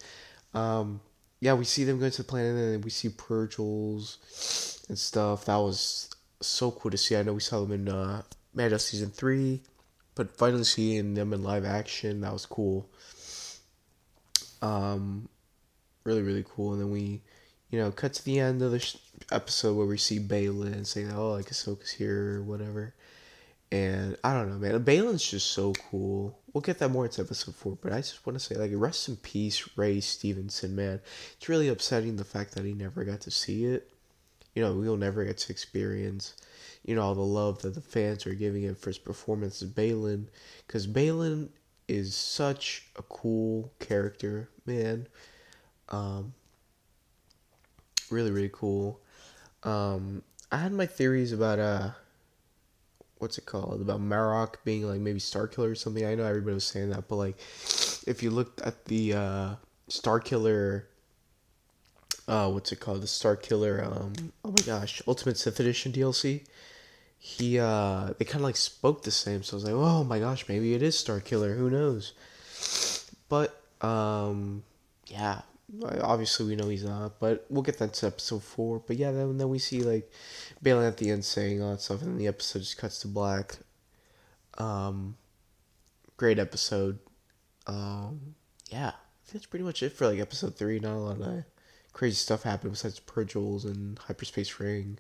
um, 0.54 1.02
yeah, 1.40 1.54
we 1.54 1.66
see 1.66 1.84
them 1.84 2.00
going 2.00 2.12
to 2.12 2.18
the 2.18 2.28
planet, 2.28 2.76
and 2.76 2.84
we 2.84 2.90
see 2.90 3.10
Purrgils 3.10 4.88
and 4.90 4.98
stuff. 4.98 5.46
That 5.46 5.58
was 5.58 6.10
so 6.42 6.72
cool 6.72 6.92
to 6.92 6.98
see. 6.98 7.16
I 7.16 7.24
know 7.24 7.34
we 7.34 7.42
saw 7.42 7.62
them 7.62 7.72
in 7.74 7.90
uh, 7.90 8.24
Mando 8.54 8.78
season 8.78 9.12
three, 9.12 9.62
but 10.16 10.36
finally 10.36 10.64
seeing 10.64 11.14
them 11.14 11.32
in 11.32 11.44
live 11.44 11.64
action, 11.64 12.22
that 12.22 12.34
was 12.34 12.46
cool. 12.46 12.90
Um, 14.62 15.30
really, 16.04 16.24
really 16.24 16.46
cool. 16.48 16.74
And 16.74 16.82
then 16.82 16.92
we, 16.92 17.22
you 17.70 17.80
know, 17.80 17.92
cut 17.92 18.14
to 18.14 18.26
the 18.26 18.40
end 18.40 18.62
of 18.62 18.72
the 18.72 18.80
sh- 18.80 18.98
episode 19.32 19.76
where 19.76 19.86
we 19.86 19.98
see 19.98 20.20
Baylan 20.20 20.86
saying, 20.86 21.12
"Oh, 21.12 21.32
like 21.32 21.50
Ahsoka's 21.50 21.92
here" 21.92 22.38
or 22.38 22.44
whatever. 22.44 22.94
And 23.72 24.18
I 24.24 24.34
don't 24.34 24.50
know, 24.50 24.58
man. 24.58 24.84
Baylan's 24.84 25.30
just 25.30 25.52
so 25.52 25.74
cool. 25.74 26.40
We'll 26.54 26.62
get 26.62 26.80
that 26.80 26.90
more 26.90 27.06
into 27.06 27.22
episode 27.22 27.56
four, 27.56 27.78
but 27.80 27.94
I 27.94 27.98
just 27.98 28.26
want 28.26 28.40
to 28.40 28.44
say, 28.44 28.56
like, 28.56 28.72
rest 28.74 29.08
in 29.08 29.18
peace, 29.18 29.70
Ray 29.78 30.00
Stevenson, 30.00 30.76
man. 30.76 31.02
It's 31.38 31.48
really 31.48 31.68
upsetting 31.68 32.16
the 32.16 32.24
fact 32.24 32.56
that 32.56 32.66
he 32.66 32.74
never 32.74 33.04
got 33.04 33.22
to 33.22 33.32
see 33.32 33.66
it. 33.66 33.92
You 34.56 34.64
know, 34.64 34.74
we'll 34.74 34.98
never 34.98 35.24
get 35.24 35.38
to 35.38 35.52
experience, 35.52 36.36
you 36.84 36.96
know, 36.96 37.04
all 37.04 37.14
the 37.14 37.22
love 37.22 37.62
that 37.62 37.76
the 37.76 37.82
fans 37.82 38.26
are 38.26 38.34
giving 38.34 38.64
him 38.64 38.74
for 38.74 38.90
his 38.90 38.98
performance 38.98 39.62
as 39.62 39.70
Baylan. 39.70 40.26
Because 40.66 40.88
Baylan 40.88 41.50
is 41.88 42.16
such 42.16 42.88
a 42.98 43.04
cool 43.04 43.72
character, 43.80 44.50
man. 44.66 45.08
Um, 45.90 46.34
really, 48.12 48.32
really 48.32 48.52
cool. 48.52 49.00
Um, 49.64 50.24
I 50.52 50.58
had 50.58 50.72
my 50.72 50.86
theories 50.86 51.32
about, 51.32 51.60
uh, 51.60 51.90
what's 53.20 53.38
it 53.38 53.46
called 53.46 53.82
about 53.82 54.02
Marrok 54.02 54.64
being 54.64 54.88
like 54.88 55.00
maybe 55.00 55.20
Star 55.20 55.48
Killer 55.48 55.72
or 55.72 55.76
something. 55.76 56.06
I 56.06 56.16
know 56.16 56.24
everybody 56.24 56.54
was 56.56 56.64
saying 56.64 56.90
that, 56.90 57.08
but 57.08 57.18
like 57.18 57.38
if 58.08 58.24
you 58.24 58.32
looked 58.32 58.62
at 58.62 58.86
the 58.86 59.14
uh, 59.14 59.56
Star 59.88 60.20
Killer, 60.20 60.88
uh, 62.28 62.50
what's 62.50 62.72
it 62.72 62.80
called? 62.80 63.02
The 63.02 63.08
Star 63.08 63.36
Killer. 63.36 63.84
Um, 63.84 64.32
oh 64.44 64.52
my 64.52 64.66
gosh, 64.66 65.02
Ultimate 65.08 65.38
Sith 65.38 65.60
Edition 65.60 65.92
DLC. 65.92 66.46
He 67.18 67.60
uh, 67.60 68.14
they 68.18 68.26
kind 68.26 68.38
of 68.38 68.44
like 68.44 68.56
spoke 68.56 69.04
the 69.04 69.12
same, 69.12 69.44
so 69.44 69.56
I 69.56 69.58
was 69.58 69.64
like, 69.66 69.74
oh 69.74 70.04
my 70.06 70.20
gosh, 70.20 70.48
maybe 70.48 70.74
it 70.74 70.82
is 70.82 70.98
Star 70.98 71.20
Killer. 71.20 71.56
Who 71.56 71.70
knows? 71.70 72.14
But 73.28 73.62
um, 73.82 74.64
yeah, 75.08 75.42
obviously 76.02 76.48
we 76.48 76.56
know 76.56 76.70
he's 76.70 76.84
not, 76.84 77.20
but 77.20 77.46
we'll 77.50 77.64
get 77.64 77.80
that 77.80 77.94
to 77.96 78.08
episode 78.08 78.44
four. 78.44 78.82
But 78.86 78.98
yeah, 78.98 79.12
then 79.12 79.38
then 79.38 79.50
we 79.50 79.60
see 79.60 79.82
like 79.82 80.12
Baylan 80.64 80.88
at 80.88 80.98
the 80.98 81.12
end 81.12 81.26
saying 81.26 81.62
all 81.62 81.72
that 81.72 81.82
stuff, 81.82 82.02
and 82.02 82.12
then 82.12 82.18
the 82.18 82.28
episode 82.28 82.60
just 82.60 82.78
cuts 82.78 83.00
to 83.02 83.08
black. 83.08 83.58
Um, 84.58 85.16
great 86.18 86.40
episode. 86.40 87.00
Um, 87.68 88.36
yeah, 88.70 88.92
that's 89.32 89.46
pretty 89.46 89.66
much 89.66 89.84
it 89.84 89.94
for 89.94 90.08
like 90.08 90.20
episode 90.20 90.56
three. 90.56 90.80
Not 90.80 90.96
a 90.96 90.98
lot 90.98 91.22
of 91.22 91.44
crazy 91.94 92.16
stuff 92.16 92.44
happened 92.44 92.74
besides 92.74 93.00
Purrgils 93.00 93.66
and 93.66 93.98
Hyperspace 94.00 94.60
Ring 94.60 95.00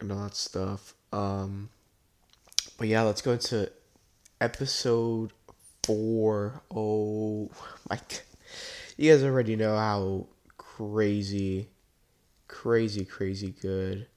and 0.00 0.12
all 0.12 0.22
that 0.24 0.34
stuff. 0.34 0.94
Um, 1.12 1.70
but 2.76 2.88
yeah, 2.88 3.02
let's 3.02 3.22
go 3.22 3.32
into 3.32 3.70
episode 4.40 5.32
four. 5.82 6.62
Oh 6.70 7.50
my, 7.88 7.98
you 8.98 9.12
guys 9.12 9.22
already 9.22 9.54
know 9.54 9.76
how 9.76 10.26
crazy, 10.56 11.68
crazy, 12.48 13.04
crazy 13.04 13.54
good. 13.62 14.08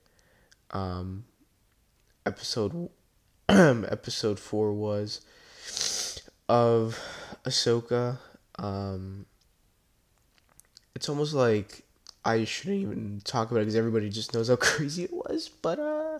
Um, 0.71 1.25
episode 2.25 2.89
episode 3.49 4.39
four 4.39 4.73
was 4.73 5.21
of 6.49 6.99
Ahsoka. 7.45 8.17
Um, 8.57 9.27
it's 10.95 11.07
almost 11.07 11.35
like 11.35 11.83
I 12.25 12.43
shouldn't 12.43 12.81
even 12.81 13.21
talk 13.23 13.51
about 13.51 13.59
it 13.59 13.65
because 13.65 13.75
everybody 13.75 14.09
just 14.09 14.33
knows 14.33 14.47
how 14.47 14.55
crazy 14.59 15.03
it 15.03 15.13
was. 15.13 15.47
But 15.61 15.77
uh, 15.77 16.17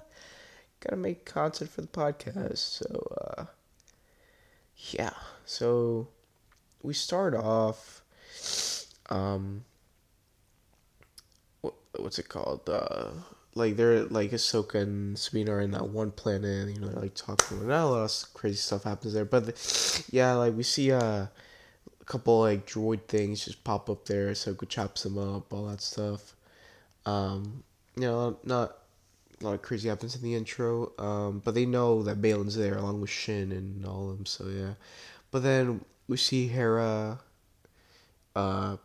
gotta 0.81 0.97
make 0.97 1.25
content 1.25 1.71
for 1.71 1.81
the 1.81 1.87
podcast. 1.87 2.57
So 2.57 3.07
uh, 3.19 3.45
yeah. 4.91 5.13
So 5.45 6.09
we 6.83 6.93
start 6.93 7.33
off. 7.33 8.03
Um, 9.09 9.65
what, 11.61 11.73
what's 11.97 12.19
it 12.19 12.29
called? 12.29 12.69
Uh, 12.69 13.09
like 13.53 13.75
they're 13.75 14.05
like 14.05 14.31
Ahsoka 14.31 14.75
and 14.75 15.17
Sabine 15.17 15.49
are 15.49 15.59
in 15.59 15.71
that 15.71 15.89
one 15.89 16.11
planet. 16.11 16.67
And, 16.67 16.75
you 16.75 16.81
know, 16.81 16.87
they're 16.87 17.01
like 17.01 17.15
talking. 17.15 17.67
Not 17.67 17.83
a 17.83 17.87
lot 17.87 18.03
of 18.03 18.33
crazy 18.33 18.57
stuff 18.57 18.83
happens 18.83 19.13
there, 19.13 19.25
but 19.25 19.45
the, 19.45 20.05
yeah, 20.11 20.33
like 20.33 20.55
we 20.55 20.63
see 20.63 20.91
uh 20.91 21.25
a 22.01 22.05
couple 22.05 22.39
like 22.39 22.65
droid 22.65 23.07
things 23.07 23.45
just 23.45 23.63
pop 23.63 23.89
up 23.89 24.05
there. 24.05 24.31
Ahsoka 24.31 24.67
chops 24.67 25.03
them 25.03 25.17
up, 25.17 25.51
all 25.53 25.67
that 25.67 25.81
stuff. 25.81 26.35
Um, 27.05 27.63
you 27.95 28.03
know, 28.03 28.37
not 28.43 28.77
a 29.41 29.45
lot 29.45 29.53
of 29.55 29.61
crazy 29.61 29.89
happens 29.89 30.15
in 30.15 30.21
the 30.21 30.35
intro. 30.35 30.93
Um, 30.97 31.41
but 31.43 31.53
they 31.53 31.65
know 31.65 32.03
that 32.03 32.21
Baylan's 32.21 32.55
there 32.55 32.77
along 32.77 33.01
with 33.01 33.09
Shin 33.09 33.51
and 33.51 33.85
all 33.85 34.09
of 34.09 34.17
them. 34.17 34.25
So 34.25 34.47
yeah, 34.47 34.73
but 35.31 35.43
then 35.43 35.83
we 36.07 36.17
see 36.17 36.47
Hera. 36.47 37.19
Uh, 38.35 38.77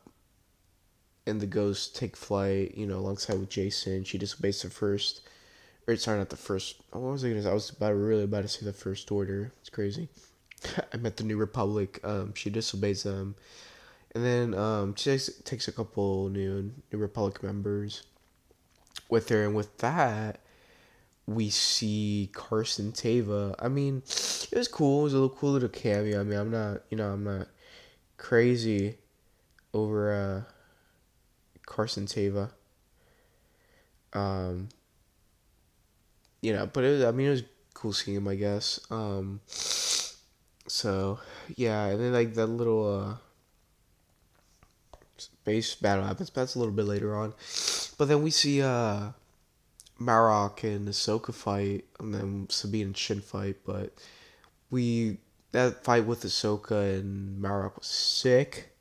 and 1.26 1.40
the 1.40 1.46
ghost 1.46 1.96
take 1.96 2.16
flight, 2.16 2.76
you 2.76 2.86
know, 2.86 2.98
alongside 2.98 3.38
with 3.38 3.50
Jacen. 3.50 4.06
She 4.06 4.18
disobeys 4.18 4.62
the 4.62 4.70
first, 4.70 5.22
or 5.86 5.96
sorry, 5.96 6.18
not 6.18 6.30
the 6.30 6.36
first. 6.36 6.76
Oh, 6.92 7.00
what 7.00 7.12
was 7.12 7.24
I 7.24 7.30
gonna 7.30 7.42
say? 7.42 7.50
I 7.50 7.54
was 7.54 7.70
about 7.70 7.94
really 7.94 8.24
about 8.24 8.42
to 8.42 8.48
say 8.48 8.64
the 8.64 8.72
first 8.72 9.10
order. 9.10 9.52
It's 9.60 9.70
crazy. 9.70 10.08
I 10.92 10.96
met 10.96 11.16
the 11.16 11.24
New 11.24 11.36
Republic. 11.36 12.00
Um, 12.04 12.32
she 12.34 12.48
disobeys 12.50 13.02
them, 13.02 13.34
and 14.14 14.24
then 14.24 14.54
um, 14.54 14.94
she 14.94 15.10
takes, 15.10 15.30
takes 15.44 15.68
a 15.68 15.72
couple 15.72 16.28
new 16.28 16.72
New 16.92 16.98
Republic 16.98 17.42
members 17.42 18.04
with 19.08 19.28
her, 19.30 19.44
and 19.44 19.54
with 19.54 19.76
that, 19.78 20.40
we 21.26 21.50
see 21.50 22.30
Carson 22.32 22.92
Teva. 22.92 23.56
I 23.58 23.66
mean, 23.66 23.98
it 24.06 24.56
was 24.56 24.68
cool. 24.68 25.00
It 25.00 25.04
was 25.04 25.14
a 25.14 25.18
little 25.18 25.36
cool 25.36 25.52
little 25.52 25.68
cameo. 25.68 26.20
I 26.20 26.22
mean, 26.22 26.38
I'm 26.38 26.52
not, 26.52 26.82
you 26.88 26.96
know, 26.96 27.10
I'm 27.10 27.24
not 27.24 27.48
crazy 28.16 28.96
over 29.76 30.12
uh 30.12 30.52
Carson 31.66 32.06
Teva. 32.06 32.50
Um, 34.12 34.70
you 36.40 36.52
know, 36.52 36.66
but 36.66 36.84
it 36.84 36.90
was, 36.90 37.04
I 37.04 37.10
mean, 37.10 37.26
it 37.26 37.30
was 37.30 37.42
cool 37.74 37.92
seeing 37.92 38.16
him, 38.16 38.28
I 38.28 38.36
guess. 38.36 38.80
Um, 38.90 39.40
so 39.46 41.18
yeah, 41.54 41.86
and 41.86 42.00
then 42.00 42.12
like 42.12 42.34
that 42.34 42.46
little 42.46 43.00
uh, 43.00 43.14
space 45.18 45.74
battle 45.74 46.04
happens. 46.04 46.30
But 46.30 46.42
that's 46.42 46.54
a 46.54 46.58
little 46.58 46.72
bit 46.72 46.86
later 46.86 47.14
on. 47.14 47.34
But 47.98 48.06
then 48.06 48.22
we 48.22 48.30
see 48.30 48.62
uh, 48.62 49.10
Marrok 49.98 50.64
and 50.64 50.88
Ahsoka 50.88 51.34
fight, 51.34 51.84
and 51.98 52.14
then 52.14 52.46
Sabine 52.48 52.86
and 52.86 52.96
Shin 52.96 53.20
fight. 53.20 53.56
But 53.66 53.92
we 54.70 55.18
that 55.52 55.84
fight 55.84 56.06
with 56.06 56.22
Ahsoka 56.22 56.98
and 56.98 57.40
Marrok 57.40 57.78
was 57.78 57.86
sick. 57.86 58.75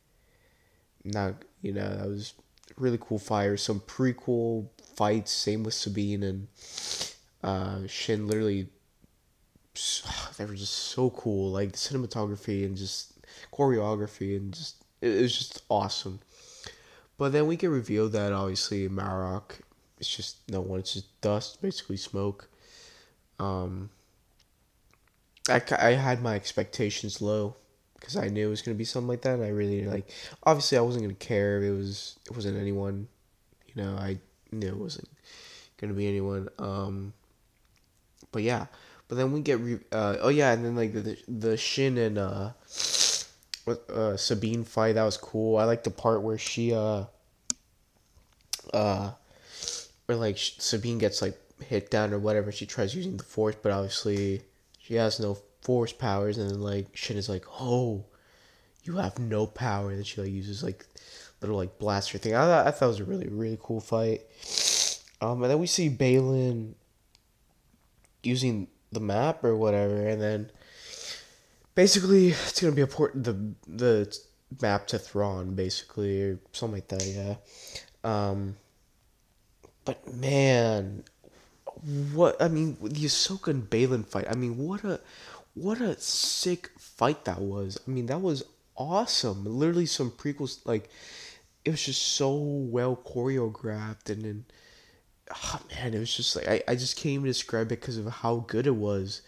Not 1.05 1.35
you 1.62 1.74
know 1.74 1.95
that 1.95 2.07
was 2.07 2.33
really 2.77 3.00
cool 3.00 3.19
fire. 3.19 3.57
some 3.57 3.79
prequel 3.79 4.69
fights. 4.95 5.31
Same 5.31 5.63
with 5.63 5.74
Sabine 5.74 6.24
and 6.24 6.47
uh, 7.43 7.88
Shin. 7.88 8.27
Literally, 8.27 8.67
they 10.38 10.45
were 10.45 10.55
just 10.55 10.74
so 10.74 11.09
cool. 11.12 11.51
Like 11.51 11.71
the 11.71 11.77
cinematography 11.77 12.65
and 12.65 12.75
just 12.75 13.13
choreography 13.53 14.35
and 14.35 14.53
just 14.53 14.83
it 15.01 15.21
was 15.21 15.38
just 15.38 15.63
awesome. 15.69 16.19
But 17.17 17.31
then 17.31 17.47
we 17.47 17.55
get 17.55 17.69
revealed 17.69 18.12
that 18.12 18.33
obviously 18.33 18.89
Marrok 18.89 19.62
it's 20.00 20.13
just 20.13 20.38
no 20.50 20.62
one. 20.62 20.79
It's 20.79 20.93
just 20.93 21.21
dust, 21.21 21.62
basically 21.62 21.97
smoke. 21.97 22.50
Um, 23.39 23.89
I, 25.50 25.62
I 25.79 25.91
had 25.91 26.21
my 26.21 26.35
expectations 26.35 27.21
low 27.21 27.55
because 27.99 28.15
I 28.15 28.27
knew 28.27 28.47
it 28.47 28.49
was 28.49 28.61
gonna 28.61 28.75
be 28.75 28.85
something 28.85 29.07
like 29.07 29.21
that. 29.21 29.35
And 29.35 29.43
I 29.43 29.49
really 29.49 29.85
like. 29.85 30.09
Obviously, 30.43 30.77
I 30.77 30.81
wasn't 30.81 31.03
gonna 31.03 31.15
care 31.15 31.57
if 31.59 31.63
it 31.63 31.75
was 31.75 32.17
it 32.25 32.35
wasn't 32.35 32.57
anyone. 32.57 33.07
You 33.67 33.83
know, 33.83 33.95
I 33.95 34.19
knew 34.51 34.67
it 34.67 34.77
wasn't 34.77 35.09
gonna 35.77 35.93
be 35.93 36.07
anyone. 36.07 36.49
Um, 36.59 37.13
but 38.31 38.43
yeah, 38.43 38.67
but 39.07 39.15
then 39.15 39.31
we 39.31 39.41
get 39.41 39.59
re- 39.59 39.79
uh, 39.91 40.17
oh 40.21 40.29
yeah, 40.29 40.51
and 40.51 40.65
then 40.65 40.75
like 40.75 40.93
the 40.93 41.17
the 41.27 41.57
Shin 41.57 41.97
and 41.97 42.17
uh, 42.17 42.51
uh 43.67 44.17
Sabine 44.17 44.63
fight 44.63 44.95
that 44.95 45.03
was 45.03 45.17
cool. 45.17 45.57
I 45.57 45.65
like 45.65 45.83
the 45.83 45.91
part 45.91 46.21
where 46.21 46.37
she 46.37 46.73
uh 46.73 47.05
uh 48.73 49.11
where 50.05 50.17
like 50.17 50.37
Sabine 50.37 50.97
gets 50.97 51.21
like 51.21 51.39
hit 51.63 51.89
down 51.89 52.13
or 52.13 52.19
whatever. 52.19 52.51
She 52.51 52.65
tries 52.65 52.95
using 52.95 53.17
the 53.17 53.23
force, 53.23 53.55
but 53.61 53.71
obviously 53.71 54.41
she 54.79 54.95
has 54.95 55.19
no 55.19 55.37
force 55.65 55.91
powers, 55.91 56.38
and 56.38 56.50
then 56.50 56.62
like 56.62 56.95
Shin 56.95 57.17
is 57.17 57.27
like, 57.27 57.45
"Oh, 57.60 58.05
you 58.84 58.98
have 58.98 59.17
no 59.17 59.48
power." 59.48 59.91
And 59.91 60.05
she 60.05 60.22
like 60.22 60.31
uses 60.31 60.63
like 60.63 60.86
little 61.41 61.57
like 61.57 61.79
blaster 61.79 62.19
thing. 62.19 62.36
I 62.36 62.45
thought 62.45 62.67
I 62.67 62.72
thought 62.72 62.86
it 62.86 62.89
was 62.89 63.00
a 63.00 63.05
really 63.05 63.27
really 63.27 63.57
cool 63.62 63.81
fight. 63.81 64.22
Um, 65.22 65.41
and 65.41 65.51
then 65.51 65.60
we 65.60 65.67
see 65.67 65.89
Baylan 65.89 66.75
using 68.22 68.67
the 68.91 69.00
map 69.00 69.43
or 69.43 69.55
whatever, 69.55 70.07
and 70.07 70.22
then 70.22 70.51
basically 71.74 72.29
it's 72.29 72.62
gonna 72.62 72.75
be 72.75 72.81
a 72.81 72.88
port 72.88 73.12
the 73.15 73.34
the 73.67 74.17
map 74.62 74.86
to 74.88 75.00
Thrawn 75.00 75.55
basically 75.55 76.22
or 76.22 76.39
something 76.51 76.75
like 76.75 76.88
that. 76.89 77.05
Yeah. 77.05 77.36
Um, 78.03 78.57
but 79.84 80.13
man, 80.13 81.03
what 82.13 82.41
I 82.41 82.48
mean, 82.48 82.77
the 82.81 83.05
Ahsoka 83.05 83.48
and 83.48 83.69
Baylan 83.69 84.05
fight. 84.05 84.25
I 84.29 84.36
mean, 84.36 84.57
what 84.57 84.84
a 84.84 85.00
what 85.55 85.81
a 85.81 86.00
sick 86.00 86.69
fight 86.77 87.25
that 87.25 87.41
was. 87.41 87.79
I 87.88 87.91
mean, 87.91 88.05
that 88.07 88.21
was 88.21 88.43
awesome. 88.77 89.45
Literally 89.45 89.85
some 89.85 90.12
prequels 90.12 90.59
like 90.65 90.89
it 91.63 91.71
was 91.71 91.83
just 91.83 92.01
so 92.01 92.35
well 92.35 92.95
choreographed 92.95 94.09
and 94.09 94.24
then 94.24 94.45
oh 95.33 95.59
man, 95.71 95.93
it 95.93 96.00
was 96.00 96.15
just 96.15 96.35
like 96.35 96.47
I, 96.47 96.62
I 96.67 96.75
just 96.75 96.97
can't 96.97 97.13
even 97.13 97.25
describe 97.25 97.67
it 97.67 97.81
because 97.81 97.97
of 97.97 98.05
how 98.07 98.43
good 98.47 98.67
it 98.67 98.75
was. 98.75 99.21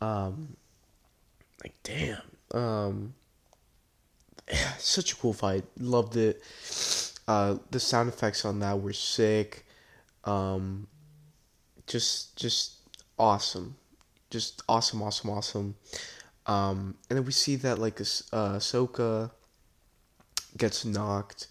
Um 0.00 0.56
like 1.62 1.74
damn. 1.82 2.22
Um 2.52 3.14
such 4.78 5.12
a 5.12 5.16
cool 5.16 5.34
fight. 5.34 5.64
Loved 5.78 6.16
it. 6.16 6.42
Uh 7.28 7.58
the 7.70 7.78
sound 7.78 8.08
effects 8.08 8.44
on 8.44 8.60
that 8.60 8.80
were 8.80 8.94
sick. 8.94 9.66
Um 10.24 10.88
just 11.86 12.36
just 12.36 12.76
awesome 13.18 13.76
just 14.30 14.62
awesome, 14.68 15.02
awesome, 15.02 15.30
awesome. 15.30 15.74
Um, 16.46 16.96
and 17.08 17.18
then 17.18 17.24
we 17.24 17.32
see 17.32 17.56
that 17.56 17.78
like 17.78 18.00
uh, 18.32 19.28
gets 20.56 20.84
knocked. 20.84 21.48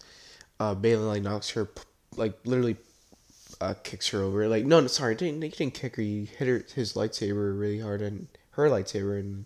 Uh, 0.60 0.74
like 0.74 1.22
knocks 1.22 1.50
her, 1.50 1.68
like 2.16 2.34
literally, 2.44 2.76
uh, 3.60 3.74
kicks 3.84 4.08
her 4.08 4.20
over. 4.20 4.48
Like 4.48 4.64
no, 4.64 4.80
no 4.80 4.86
sorry, 4.88 5.14
didn't 5.14 5.42
he 5.42 5.48
didn't 5.50 5.74
kick 5.74 5.96
her. 5.96 6.02
He 6.02 6.24
hit 6.24 6.48
her 6.48 6.64
his 6.74 6.94
lightsaber 6.94 7.58
really 7.58 7.80
hard 7.80 8.02
and 8.02 8.28
her 8.50 8.68
lightsaber, 8.68 9.18
and 9.18 9.44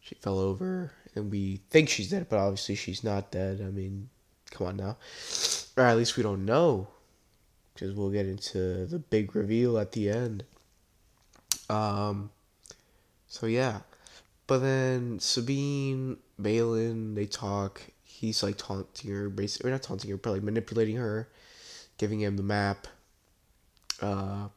she 0.00 0.14
fell 0.16 0.38
over. 0.38 0.92
And 1.14 1.30
we 1.30 1.60
think 1.70 1.88
she's 1.88 2.10
dead, 2.10 2.26
but 2.28 2.38
obviously 2.38 2.74
she's 2.74 3.02
not 3.02 3.30
dead. 3.30 3.60
I 3.60 3.70
mean, 3.70 4.10
come 4.50 4.66
on 4.66 4.76
now, 4.76 4.96
or 5.76 5.84
at 5.84 5.96
least 5.96 6.16
we 6.16 6.22
don't 6.22 6.44
know, 6.44 6.88
because 7.72 7.94
we'll 7.94 8.10
get 8.10 8.26
into 8.26 8.84
the 8.86 8.98
big 8.98 9.34
reveal 9.34 9.78
at 9.78 9.92
the 9.92 10.10
end. 10.10 10.44
Um, 11.70 12.30
so 13.26 13.46
yeah. 13.46 13.80
But 14.46 14.58
then 14.58 15.18
Sabine, 15.18 16.18
Baylan, 16.40 17.14
they 17.14 17.26
talk. 17.26 17.82
He's 18.04 18.42
like 18.42 18.56
taunting 18.56 19.10
her, 19.10 19.28
basically, 19.28 19.70
or 19.70 19.72
not 19.72 19.82
taunting 19.82 20.10
her, 20.10 20.16
but 20.16 20.30
like 20.32 20.42
manipulating 20.42 20.96
her, 20.96 21.28
giving 21.98 22.20
him 22.20 22.36
the 22.36 22.42
map. 22.42 22.86
Uh, 24.00 24.48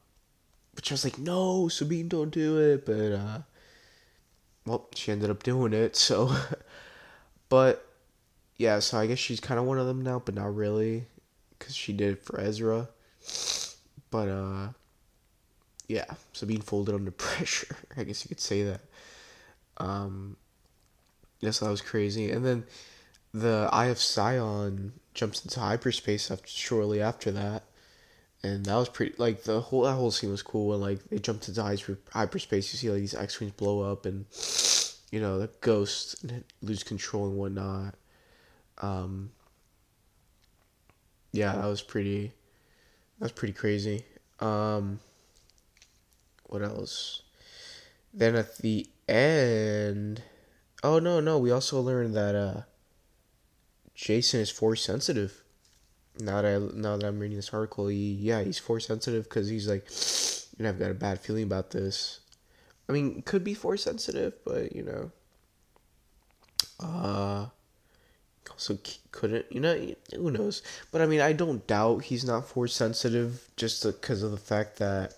which 0.74 0.90
I 0.90 0.94
was 0.94 1.04
like, 1.04 1.18
no, 1.18 1.68
Sabine, 1.68 2.08
don't 2.08 2.30
do 2.30 2.58
it. 2.58 2.86
But 2.86 3.12
uh, 3.12 3.38
well, 4.66 4.88
she 4.94 5.12
ended 5.12 5.30
up 5.30 5.42
doing 5.42 5.72
it. 5.72 5.96
So, 5.96 6.34
but 7.48 7.86
yeah, 8.56 8.78
so 8.78 8.98
I 8.98 9.06
guess 9.06 9.18
she's 9.18 9.40
kind 9.40 9.58
of 9.58 9.66
one 9.66 9.78
of 9.78 9.86
them 9.86 10.02
now, 10.02 10.22
but 10.24 10.34
not 10.34 10.54
really, 10.54 11.06
because 11.58 11.74
she 11.74 11.92
did 11.92 12.12
it 12.12 12.24
for 12.24 12.40
Ezra. 12.40 12.88
But 14.10 14.28
uh, 14.28 14.68
yeah, 15.90 16.04
so 16.32 16.46
being 16.46 16.60
folded 16.60 16.94
under 16.94 17.10
pressure, 17.26 17.74
I 17.96 18.04
guess 18.04 18.24
you 18.24 18.28
could 18.28 18.40
say 18.40 18.62
that. 18.62 18.80
Um, 19.78 20.36
yes, 21.40 21.58
that 21.58 21.68
was 21.68 21.80
crazy, 21.80 22.30
and 22.30 22.46
then 22.46 22.64
the 23.34 23.68
Eye 23.72 23.86
of 23.86 23.98
Sion 23.98 24.92
jumps 25.14 25.42
into 25.42 25.58
hyperspace 25.58 26.30
after 26.30 26.46
shortly 26.46 27.02
after 27.02 27.32
that, 27.32 27.64
and 28.44 28.66
that 28.66 28.76
was 28.76 28.88
pretty. 28.88 29.14
Like 29.18 29.42
the 29.42 29.60
whole 29.60 29.82
that 29.82 29.94
whole 29.94 30.12
scene 30.12 30.30
was 30.30 30.42
cool, 30.42 30.72
and 30.74 30.80
like 30.80 31.02
they 31.08 31.18
jumped 31.18 31.48
into 31.48 31.60
hyperspace. 32.12 32.72
You 32.72 32.78
see 32.78 32.90
like 32.90 33.00
these 33.00 33.14
X 33.14 33.40
wings 33.40 33.52
blow 33.52 33.80
up, 33.80 34.06
and 34.06 34.26
you 35.10 35.20
know 35.20 35.40
the 35.40 35.50
ghosts 35.60 36.24
lose 36.62 36.84
control 36.84 37.26
and 37.26 37.36
whatnot. 37.36 37.96
Um, 38.78 39.32
yeah, 41.32 41.52
that 41.56 41.66
was 41.66 41.82
pretty. 41.82 42.32
That 43.18 43.24
was 43.24 43.32
pretty 43.32 43.54
crazy. 43.54 44.04
Um, 44.38 45.00
what 46.50 46.62
else? 46.62 47.22
Then 48.12 48.34
at 48.34 48.58
the 48.58 48.88
end, 49.08 50.22
oh 50.82 50.98
no 50.98 51.20
no, 51.20 51.38
we 51.38 51.52
also 51.52 51.80
learned 51.80 52.14
that 52.14 52.34
uh, 52.34 52.62
Jacen 53.96 54.40
is 54.40 54.50
force 54.50 54.82
sensitive. 54.82 55.44
Now 56.18 56.42
that 56.42 56.56
I, 56.56 56.58
now 56.76 56.96
that 56.96 57.06
I'm 57.06 57.20
reading 57.20 57.36
this 57.36 57.54
article, 57.54 57.86
he, 57.86 58.14
yeah, 58.14 58.42
he's 58.42 58.58
force 58.58 58.86
sensitive 58.86 59.24
because 59.24 59.48
he's 59.48 59.68
like, 59.68 59.86
you 60.58 60.64
know, 60.64 60.70
I've 60.70 60.78
got 60.78 60.90
a 60.90 60.94
bad 60.94 61.20
feeling 61.20 61.44
about 61.44 61.70
this. 61.70 62.18
I 62.88 62.92
mean, 62.92 63.22
could 63.22 63.44
be 63.44 63.54
force 63.54 63.84
sensitive, 63.84 64.34
but 64.44 64.74
you 64.74 64.82
know, 64.82 65.12
uh, 66.80 67.46
also 68.50 68.78
couldn't, 69.12 69.46
you 69.50 69.60
know, 69.60 69.94
who 70.16 70.32
knows? 70.32 70.62
But 70.90 71.00
I 71.00 71.06
mean, 71.06 71.20
I 71.20 71.32
don't 71.32 71.64
doubt 71.66 72.04
he's 72.04 72.24
not 72.24 72.48
force 72.48 72.74
sensitive 72.74 73.48
just 73.56 73.84
because 73.84 74.24
of 74.24 74.32
the 74.32 74.36
fact 74.36 74.78
that, 74.78 75.14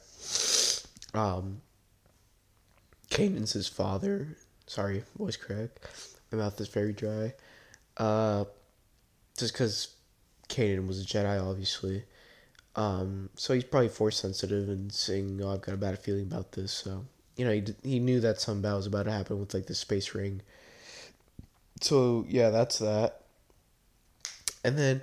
um, 1.14 1.60
his 3.10 3.68
father. 3.68 4.36
Sorry, 4.66 5.04
voice 5.18 5.36
crack. 5.36 5.70
My 6.30 6.38
mouth 6.38 6.60
is 6.60 6.68
very 6.68 6.92
dry. 6.92 7.34
Uh, 7.96 8.44
just 9.36 9.52
because 9.52 9.94
Kanan 10.48 10.86
was 10.86 11.00
a 11.00 11.04
Jedi, 11.04 11.42
obviously. 11.42 12.04
Um, 12.74 13.28
so 13.36 13.54
he's 13.54 13.64
probably 13.64 13.88
force 13.88 14.16
sensitive 14.16 14.68
and 14.68 14.92
saying, 14.92 15.40
"Oh, 15.42 15.52
I've 15.52 15.60
got 15.60 15.74
a 15.74 15.78
bad 15.78 15.98
feeling 15.98 16.24
about 16.24 16.52
this." 16.52 16.72
So 16.72 17.04
you 17.36 17.44
know, 17.44 17.52
he 17.52 17.64
he 17.82 17.98
knew 17.98 18.20
that 18.20 18.40
some 18.40 18.62
bad 18.62 18.74
was 18.74 18.86
about 18.86 19.04
to 19.04 19.12
happen 19.12 19.40
with 19.40 19.52
like 19.54 19.66
the 19.66 19.74
space 19.74 20.14
ring. 20.14 20.42
So 21.80 22.24
yeah, 22.28 22.50
that's 22.50 22.78
that. 22.78 23.22
And 24.64 24.78
then 24.78 25.02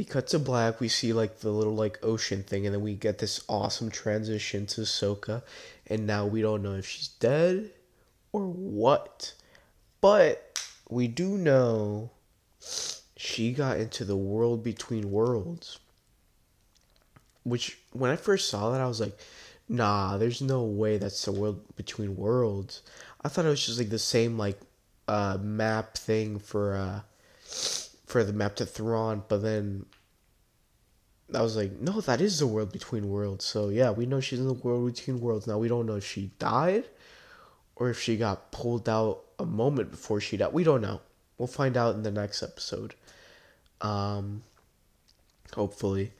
we 0.00 0.04
cut 0.04 0.28
to 0.28 0.38
black. 0.38 0.80
We 0.80 0.88
see 0.88 1.12
like 1.12 1.40
the 1.40 1.50
little 1.50 1.74
like 1.74 1.98
ocean 2.02 2.42
thing, 2.42 2.64
and 2.64 2.74
then 2.74 2.80
we 2.80 2.94
get 2.94 3.18
this 3.18 3.44
awesome 3.50 3.90
transition 3.90 4.64
to 4.68 4.80
Ahsoka, 4.80 5.42
and 5.88 6.06
now 6.06 6.24
we 6.24 6.40
don't 6.40 6.62
know 6.62 6.72
if 6.72 6.86
she's 6.86 7.08
dead 7.08 7.68
or 8.32 8.46
what, 8.46 9.34
but 10.00 10.58
we 10.88 11.06
do 11.06 11.36
know 11.36 12.12
she 13.14 13.52
got 13.52 13.76
into 13.76 14.06
the 14.06 14.16
world 14.16 14.64
between 14.64 15.10
worlds. 15.10 15.80
Which, 17.42 17.76
when 17.92 18.10
I 18.10 18.16
first 18.16 18.48
saw 18.48 18.70
that, 18.70 18.80
I 18.80 18.86
was 18.86 19.02
like, 19.02 19.18
nah, 19.68 20.16
there's 20.16 20.40
no 20.40 20.62
way 20.62 20.96
that's 20.96 21.26
the 21.26 21.32
world 21.32 21.76
between 21.76 22.16
worlds. 22.16 22.80
I 23.22 23.28
thought 23.28 23.44
it 23.44 23.48
was 23.48 23.66
just 23.66 23.78
like 23.78 23.90
the 23.90 23.98
same, 23.98 24.38
like, 24.38 24.58
uh, 25.08 25.36
map 25.42 25.98
thing 25.98 26.38
for, 26.38 26.74
uh, 26.74 27.00
for 28.10 28.24
the 28.24 28.32
map 28.32 28.56
to 28.56 28.66
Thrawn, 28.66 29.22
but 29.28 29.42
then 29.42 29.86
I 31.34 31.42
was 31.42 31.56
like, 31.56 31.72
no, 31.80 32.00
that 32.00 32.20
is 32.20 32.38
the 32.38 32.46
world 32.46 32.72
between 32.72 33.08
worlds. 33.08 33.44
So 33.44 33.68
yeah, 33.68 33.90
we 33.90 34.06
know 34.06 34.20
she's 34.20 34.40
in 34.40 34.48
the 34.48 34.54
world 34.54 34.92
between 34.94 35.20
worlds. 35.20 35.46
Now 35.46 35.58
we 35.58 35.68
don't 35.68 35.86
know 35.86 35.96
if 35.96 36.04
she 36.04 36.32
died 36.38 36.84
or 37.76 37.88
if 37.88 38.00
she 38.00 38.16
got 38.16 38.50
pulled 38.50 38.88
out 38.88 39.22
a 39.38 39.46
moment 39.46 39.92
before 39.92 40.20
she 40.20 40.36
died. 40.36 40.52
We 40.52 40.64
don't 40.64 40.80
know. 40.80 41.00
We'll 41.38 41.46
find 41.46 41.76
out 41.76 41.94
in 41.94 42.02
the 42.02 42.10
next 42.10 42.42
episode. 42.42 42.94
Um, 43.80 44.42
hopefully. 45.54 46.12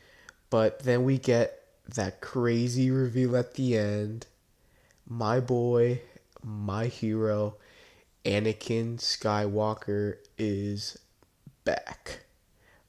But 0.49 0.81
then 0.81 1.05
we 1.05 1.19
get 1.19 1.63
that 1.95 2.21
crazy 2.21 2.91
reveal 2.91 3.37
at 3.37 3.55
the 3.55 3.77
end. 3.77 4.27
My 5.09 5.41
boy, 5.41 6.03
my 6.43 6.87
hero, 6.87 7.57
Anakin 8.25 8.99
Skywalker 8.99 10.17
is 10.39 10.97
back. 11.71 12.21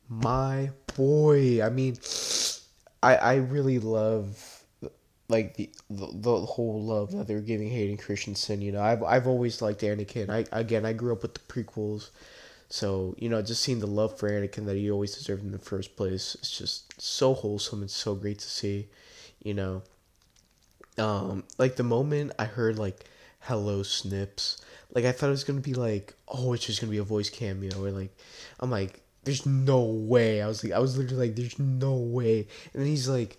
My 0.10 0.72
boy. 0.96 1.64
I 1.64 1.70
mean, 1.70 1.98
I 3.02 3.16
I 3.16 3.36
really 3.36 3.80
love 3.80 4.64
like 5.30 5.56
the, 5.56 5.70
the 5.90 6.08
the 6.14 6.46
whole 6.46 6.82
love 6.82 7.12
that 7.12 7.28
they're 7.28 7.42
giving 7.42 7.70
Hayden 7.70 7.98
Christensen. 7.98 8.62
You 8.62 8.72
know, 8.74 8.82
I've 8.82 9.04
I've 9.04 9.28
always 9.28 9.62
liked 9.62 9.82
Anakin. 9.82 10.30
I 10.30 10.46
again 10.52 10.86
I 10.86 10.94
grew 10.94 11.14
up 11.14 11.22
with 11.22 11.34
the 11.36 11.40
prequels. 11.42 12.10
So, 12.70 13.16
you 13.18 13.28
know, 13.28 13.42
just 13.42 13.62
seeing 13.64 13.80
the 13.80 13.88
love 13.88 14.18
for 14.18 14.30
Anakin 14.30 14.66
that 14.66 14.78
he 14.78 14.90
always 14.90 15.14
deserved 15.14 15.44
in 15.44 15.52
the 15.52 15.60
first 15.60 15.98
place, 15.98 16.36
it's 16.36 16.58
just 16.58 17.02
so 17.02 17.34
wholesome 17.34 17.82
and 17.82 17.92
so 17.92 18.16
great 18.16 18.40
to 18.40 18.48
see, 18.48 18.88
you 19.44 19.54
know. 19.54 19.82
Um, 20.98 21.44
like 21.58 21.76
the 21.76 21.84
moment 21.84 22.32
I 22.40 22.46
heard 22.46 22.80
like 22.80 23.04
hello 23.42 23.84
snips, 23.84 24.56
like 24.94 25.06
I 25.06 25.12
thought 25.12 25.28
it 25.28 25.32
was 25.32 25.44
gonna 25.44 25.62
be 25.62 25.74
like, 25.74 26.14
oh, 26.28 26.54
it's 26.54 26.66
just 26.66 26.82
gonna 26.82 26.92
be 26.92 26.98
a 26.98 27.04
voice 27.04 27.30
cameo, 27.30 27.84
or 27.84 27.92
like 27.92 28.16
I'm 28.60 28.72
like, 28.72 29.02
there's 29.24 29.46
no 29.46 29.84
way. 29.84 30.42
I 30.42 30.48
was 30.48 30.64
like 30.64 30.74
I 30.74 30.80
was 30.80 30.98
literally 30.98 31.28
like, 31.28 31.36
there's 31.36 31.60
no 31.60 31.96
way. 31.96 32.48
And 32.74 32.82
then 32.82 32.88
he's 32.88 33.10
like, 33.10 33.38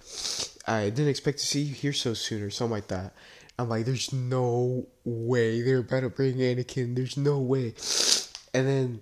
I 0.67 0.91
didn't 0.91 1.09
expect 1.09 1.39
to 1.39 1.47
see 1.47 1.61
you 1.61 1.75
here 1.75 1.93
so 1.93 2.15
soon 2.15 2.43
or 2.43 2.51
something 2.51 2.73
like 2.73 2.89
that. 2.89 3.15
I'm 3.59 3.69
like, 3.69 3.85
there's 3.85 4.13
no 4.13 4.87
way 5.05 5.63
they're 5.63 5.79
about 5.79 6.01
to 6.01 6.09
bring 6.09 6.37
Anakin. 6.37 6.97
There's 6.97 7.17
no 7.17 7.39
way. 7.39 7.75
And 8.55 8.67
then 8.67 9.01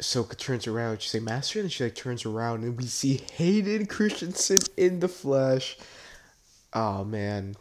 Ahsoka 0.00 0.36
turns 0.36 0.66
around. 0.66 1.02
She's 1.02 1.14
like, 1.14 1.22
Master, 1.22 1.60
and 1.60 1.70
she 1.70 1.84
like 1.84 1.94
turns 1.94 2.24
around, 2.24 2.64
and 2.64 2.76
we 2.76 2.86
see 2.86 3.22
Hayden 3.34 3.86
Christensen 3.86 4.62
in 4.76 5.00
the 5.00 5.08
flesh. 5.08 5.78
Oh 6.72 7.04
man, 7.04 7.54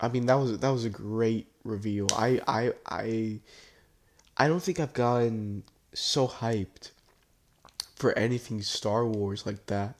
I 0.00 0.08
mean 0.08 0.26
that 0.26 0.34
was 0.34 0.58
that 0.58 0.68
was 0.68 0.84
a 0.84 0.90
great 0.90 1.48
reveal. 1.66 2.06
I 2.14 2.40
I 2.46 2.72
I 2.86 3.40
I 4.36 4.48
don't 4.48 4.62
think 4.62 4.80
I've 4.80 4.92
gotten 4.92 5.64
so 5.92 6.28
hyped 6.28 6.90
for 7.96 8.12
anything 8.18 8.62
Star 8.62 9.06
Wars 9.06 9.46
like 9.46 9.66
that 9.66 9.94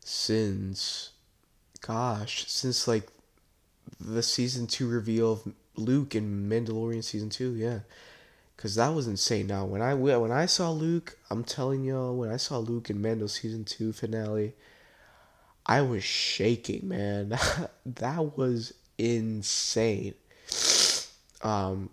since, 0.00 1.10
gosh, 1.80 2.46
since 2.48 2.88
like 2.88 3.08
the 4.00 4.22
season 4.22 4.66
two 4.66 4.88
reveal 4.88 5.32
of 5.32 5.52
Luke 5.76 6.14
in 6.14 6.48
Mandalorian 6.48 7.04
season 7.04 7.30
two. 7.30 7.52
Yeah, 7.54 7.80
Cause 8.58 8.74
that 8.74 8.92
was 8.92 9.06
insane. 9.06 9.46
Now 9.46 9.64
when 9.66 9.80
I 9.80 9.94
when 9.94 10.32
I 10.32 10.46
saw 10.46 10.72
Luke, 10.72 11.16
I'm 11.30 11.44
telling 11.44 11.84
y'all, 11.84 12.16
when 12.16 12.28
I 12.28 12.38
saw 12.38 12.58
Luke 12.58 12.90
in 12.90 13.00
Mando 13.00 13.28
season 13.28 13.64
two 13.64 13.92
finale, 13.92 14.54
I 15.64 15.82
was 15.82 16.02
shaking, 16.02 16.88
man. 16.88 17.38
that 17.86 18.36
was 18.36 18.74
insane. 18.98 20.14
Um, 21.42 21.90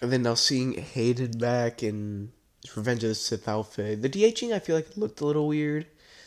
and 0.00 0.12
then 0.12 0.22
now 0.22 0.34
seeing 0.34 0.74
Hayden 0.74 1.38
back 1.38 1.82
in 1.82 2.32
Revenge 2.74 3.04
of 3.04 3.10
the 3.10 3.14
Sith 3.14 3.48
outfit, 3.48 4.02
the 4.02 4.08
de-aging 4.08 4.52
I 4.52 4.58
feel 4.58 4.76
like 4.76 4.90
it 4.90 4.98
looked 4.98 5.20
a 5.20 5.26
little 5.26 5.48
weird. 5.48 5.86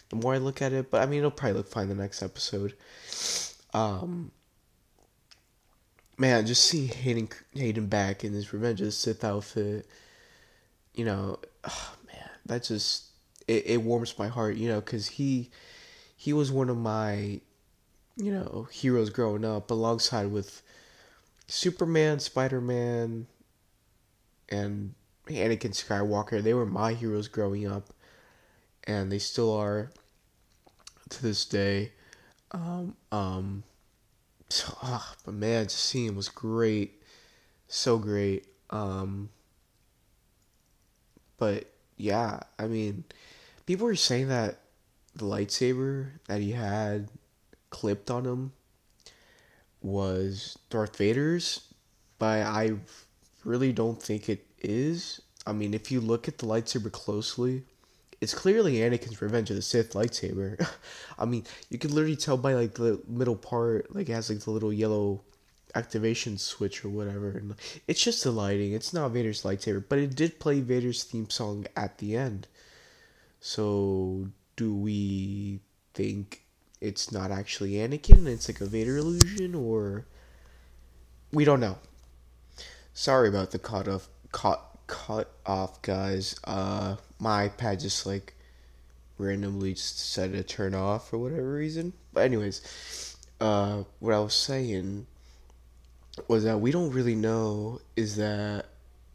The 0.10 0.16
more 0.16 0.34
I 0.34 0.38
look 0.40 0.62
at 0.62 0.74
it, 0.74 0.90
but 0.90 1.02
I 1.02 1.06
mean 1.06 1.20
it'll 1.20 1.32
probably 1.32 1.58
look 1.58 1.68
fine 1.68 1.88
the 1.88 1.96
next 1.96 2.24
episode. 2.24 2.74
Um, 3.74 4.32
man, 6.18 6.48
just 6.48 6.66
seeing 6.66 6.88
Hayden 6.88 7.30
Hayden 7.54 7.88
back 7.88 8.24
in 8.24 8.34
his 8.34 8.52
Revenge 8.52 8.82
of 8.82 8.88
the 8.88 8.92
Sith 8.92 9.24
outfit, 9.24 9.88
you 10.96 11.06
know, 11.06 11.40
oh, 11.64 11.96
man, 12.08 12.30
that 12.48 12.64
just 12.64 13.06
it, 13.48 13.66
it 13.68 13.82
warms 13.84 14.18
my 14.18 14.28
heart, 14.28 14.56
you 14.56 14.68
know, 14.68 14.82
because 14.82 15.08
he 15.08 15.52
he 16.16 16.34
was 16.34 16.52
one 16.52 16.70
of 16.70 16.78
my 16.78 17.40
you 18.18 18.32
know 18.32 18.68
heroes 18.72 19.10
growing 19.10 19.46
up, 19.46 19.70
alongside 19.70 20.32
with 20.32 20.62
Superman, 21.50 22.20
Spider 22.20 22.62
Man, 22.62 23.26
and 24.50 24.94
Anakin 25.28 25.72
Skywalker. 25.72 26.42
They 26.42 26.54
were 26.54 26.66
my 26.66 26.94
heroes 26.94 27.28
growing 27.28 27.68
up, 27.68 27.90
and 28.86 29.12
they 29.12 29.20
still 29.20 29.54
are 29.56 29.92
to 31.10 31.24
this 31.24 31.46
day. 31.46 31.92
Um, 32.52 32.96
um, 33.12 33.64
oh, 34.84 35.14
but 35.26 35.34
man, 35.34 35.66
just 35.66 35.84
seeing 35.84 36.10
him 36.10 36.16
was 36.16 36.30
great, 36.30 37.02
so 37.68 37.98
great. 37.98 38.48
Um, 38.70 39.30
but 41.38 41.66
yeah, 41.98 42.42
I 42.60 42.68
mean, 42.68 43.06
people 43.66 43.88
were 43.88 43.96
saying 43.96 44.28
that 44.28 44.60
the 45.16 45.26
lightsaber 45.26 46.12
that 46.28 46.42
he 46.42 46.52
had 46.52 47.10
clipped 47.72 48.12
on 48.12 48.26
him 48.26 48.52
was 49.82 50.58
Darth 50.70 50.98
Vader's, 50.98 51.74
but 52.18 52.46
I 52.46 52.74
really 53.44 53.72
don't 53.72 54.02
think 54.02 54.30
it 54.30 54.46
is. 54.60 55.22
I 55.46 55.54
mean, 55.54 55.74
if 55.74 55.92
you 55.92 56.02
look 56.02 56.28
at 56.28 56.38
the 56.38 56.46
lightsaber 56.46 56.92
closely, 56.92 57.64
it's 58.22 58.34
clearly 58.34 58.76
Anakin's 58.76 59.22
Revenge 59.22 59.50
of 59.50 59.56
the 59.56 59.62
Sith 59.62 59.94
lightsaber. 59.94 60.68
I 61.20 61.26
mean, 61.26 61.46
you 61.70 61.78
can 61.78 61.94
literally 61.94 62.18
tell 62.18 62.38
by 62.38 62.54
like 62.54 62.74
the 62.74 63.02
middle 63.08 63.36
part, 63.36 63.94
like 63.96 64.10
it 64.10 64.14
has 64.14 64.30
like 64.30 64.42
the 64.42 64.52
little 64.52 64.74
yellow 64.74 65.22
activation 65.76 66.38
switch 66.38 66.84
or 66.84 66.90
whatever. 66.90 67.30
And 67.30 67.56
it's 67.88 68.04
just 68.04 68.24
the 68.24 68.32
lighting. 68.32 68.74
It's 68.74 68.94
not 68.94 69.12
Vader's 69.12 69.44
lightsaber, 69.44 69.84
but 69.88 70.00
it 70.00 70.16
did 70.16 70.40
play 70.40 70.60
Vader's 70.60 71.04
theme 71.04 71.30
song 71.30 71.66
at 71.76 72.00
the 72.00 72.18
end. 72.18 72.48
So, 73.40 74.28
do 74.58 74.76
we 74.76 75.62
think 75.94 76.44
it's 76.82 77.12
not 77.12 77.32
actually 77.32 77.74
Anakin? 77.74 78.28
It's 78.28 78.48
like 78.48 78.62
a 78.62 78.66
Vader 78.66 78.98
illusion, 78.98 79.56
or 79.56 80.06
we 81.32 81.46
don't 81.46 81.60
know. 81.60 81.78
Sorry 82.94 83.30
about 83.30 83.52
the 83.52 83.60
cut 83.60 83.88
off, 83.88 84.10
cut 84.32 84.64
cut 84.88 85.32
off, 85.46 85.82
guys. 85.82 86.40
Uh, 86.44 86.96
my 87.20 87.50
iPad 87.50 87.82
just 87.82 88.06
like 88.06 88.34
randomly 89.18 89.74
just 89.74 89.98
decided 89.98 90.36
to 90.36 90.44
turn 90.44 90.74
off 90.74 91.10
for 91.10 91.18
whatever 91.18 91.54
reason. 91.54 91.94
But 92.14 92.22
anyways, 92.22 93.16
uh, 93.40 93.84
what 94.00 94.14
I 94.14 94.20
was 94.20 94.34
saying 94.34 95.06
was 96.28 96.44
that 96.44 96.60
we 96.60 96.72
don't 96.72 96.92
really 96.92 97.16
know 97.16 97.80
is 97.96 98.16
that 98.18 98.66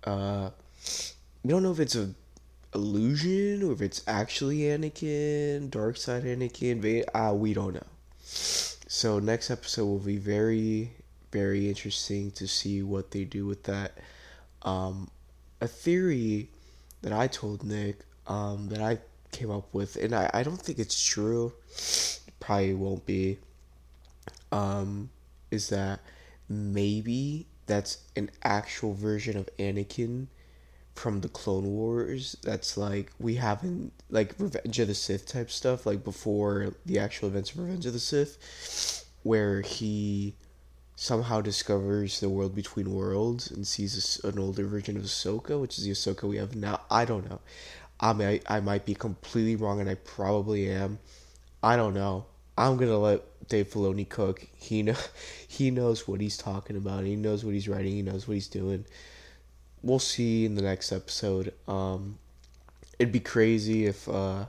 uh, 0.04 0.50
we 1.42 1.50
don't 1.50 1.62
know 1.62 1.72
if 1.72 1.80
it's 1.80 1.96
a 1.96 2.14
illusion 2.74 3.62
or 3.62 3.72
if 3.72 3.80
it's 3.80 4.02
actually 4.06 4.58
Anakin, 4.60 5.70
Dark 5.70 5.96
Side 5.96 6.24
Anakin, 6.24 6.80
Vader. 6.80 7.16
Uh, 7.16 7.32
we 7.32 7.54
don't 7.54 7.74
know. 7.74 7.86
So 8.20 9.18
next 9.18 9.50
episode 9.50 9.86
will 9.86 9.98
be 9.98 10.18
very, 10.18 10.92
very 11.32 11.68
interesting 11.68 12.30
to 12.32 12.46
see 12.46 12.82
what 12.82 13.10
they 13.10 13.24
do 13.24 13.46
with 13.46 13.64
that. 13.64 13.98
Um, 14.62 15.10
a 15.60 15.68
theory 15.68 16.48
that 17.02 17.12
I 17.12 17.26
told 17.26 17.64
Nick 17.64 17.98
um, 18.26 18.68
that 18.68 18.80
I 18.80 18.98
came 19.32 19.50
up 19.50 19.72
with, 19.72 19.96
and 19.96 20.14
I, 20.14 20.30
I 20.32 20.42
don't 20.42 20.60
think 20.60 20.78
it's 20.78 21.02
true. 21.02 21.52
Probably 22.40 22.74
won't 22.74 23.04
be. 23.04 23.38
Um, 24.52 25.10
is 25.50 25.68
that 25.70 26.00
maybe 26.48 27.46
that's 27.66 27.98
an 28.16 28.30
actual 28.42 28.94
version 28.94 29.36
of 29.36 29.48
Anakin 29.58 30.28
from 30.94 31.20
the 31.20 31.28
Clone 31.28 31.66
Wars 31.66 32.36
that's 32.42 32.76
like 32.76 33.10
we 33.18 33.34
haven't 33.34 33.92
like 34.10 34.34
Revenge 34.38 34.78
of 34.78 34.88
the 34.88 34.94
Sith 34.94 35.26
type 35.26 35.50
stuff 35.50 35.86
like 35.86 36.04
before 36.04 36.74
the 36.86 36.98
actual 36.98 37.28
events 37.28 37.52
of 37.52 37.58
Revenge 37.58 37.86
of 37.86 37.92
the 37.92 37.98
Sith 37.98 39.04
where 39.22 39.62
he 39.62 40.34
somehow 40.96 41.40
discovers 41.40 42.20
the 42.20 42.28
world 42.28 42.54
between 42.54 42.94
worlds 42.94 43.50
and 43.50 43.66
sees 43.66 44.20
an 44.24 44.38
older 44.38 44.64
version 44.66 44.96
of 44.96 45.02
Ahsoka, 45.02 45.60
which 45.60 45.78
is 45.78 45.84
the 45.84 45.90
Ahsoka 45.90 46.28
we 46.28 46.36
have 46.36 46.54
now. 46.54 46.80
I 46.90 47.04
don't 47.04 47.28
know. 47.28 47.40
I 48.00 48.12
might 48.12 48.42
I 48.46 48.60
might 48.60 48.84
be 48.84 48.94
completely 48.94 49.56
wrong, 49.56 49.80
and 49.80 49.88
I 49.88 49.94
probably 49.94 50.70
am. 50.70 50.98
I 51.62 51.76
don't 51.76 51.94
know. 51.94 52.26
I'm 52.56 52.76
gonna 52.76 52.98
let 52.98 53.48
Dave 53.48 53.68
Filoni 53.70 54.08
cook. 54.08 54.46
He 54.56 54.82
know 54.82 54.96
he 55.48 55.70
knows 55.70 56.06
what 56.06 56.20
he's 56.20 56.36
talking 56.36 56.76
about. 56.76 57.04
He 57.04 57.16
knows 57.16 57.44
what 57.44 57.54
he's 57.54 57.68
writing. 57.68 57.92
He 57.92 58.02
knows 58.02 58.28
what 58.28 58.34
he's 58.34 58.48
doing. 58.48 58.84
We'll 59.84 59.98
see 59.98 60.46
in 60.46 60.54
the 60.54 60.62
next 60.62 60.92
episode. 60.92 61.52
Um, 61.68 62.18
it'd 62.98 63.12
be 63.12 63.20
crazy 63.20 63.84
if 63.86 64.08
uh, 64.08 64.46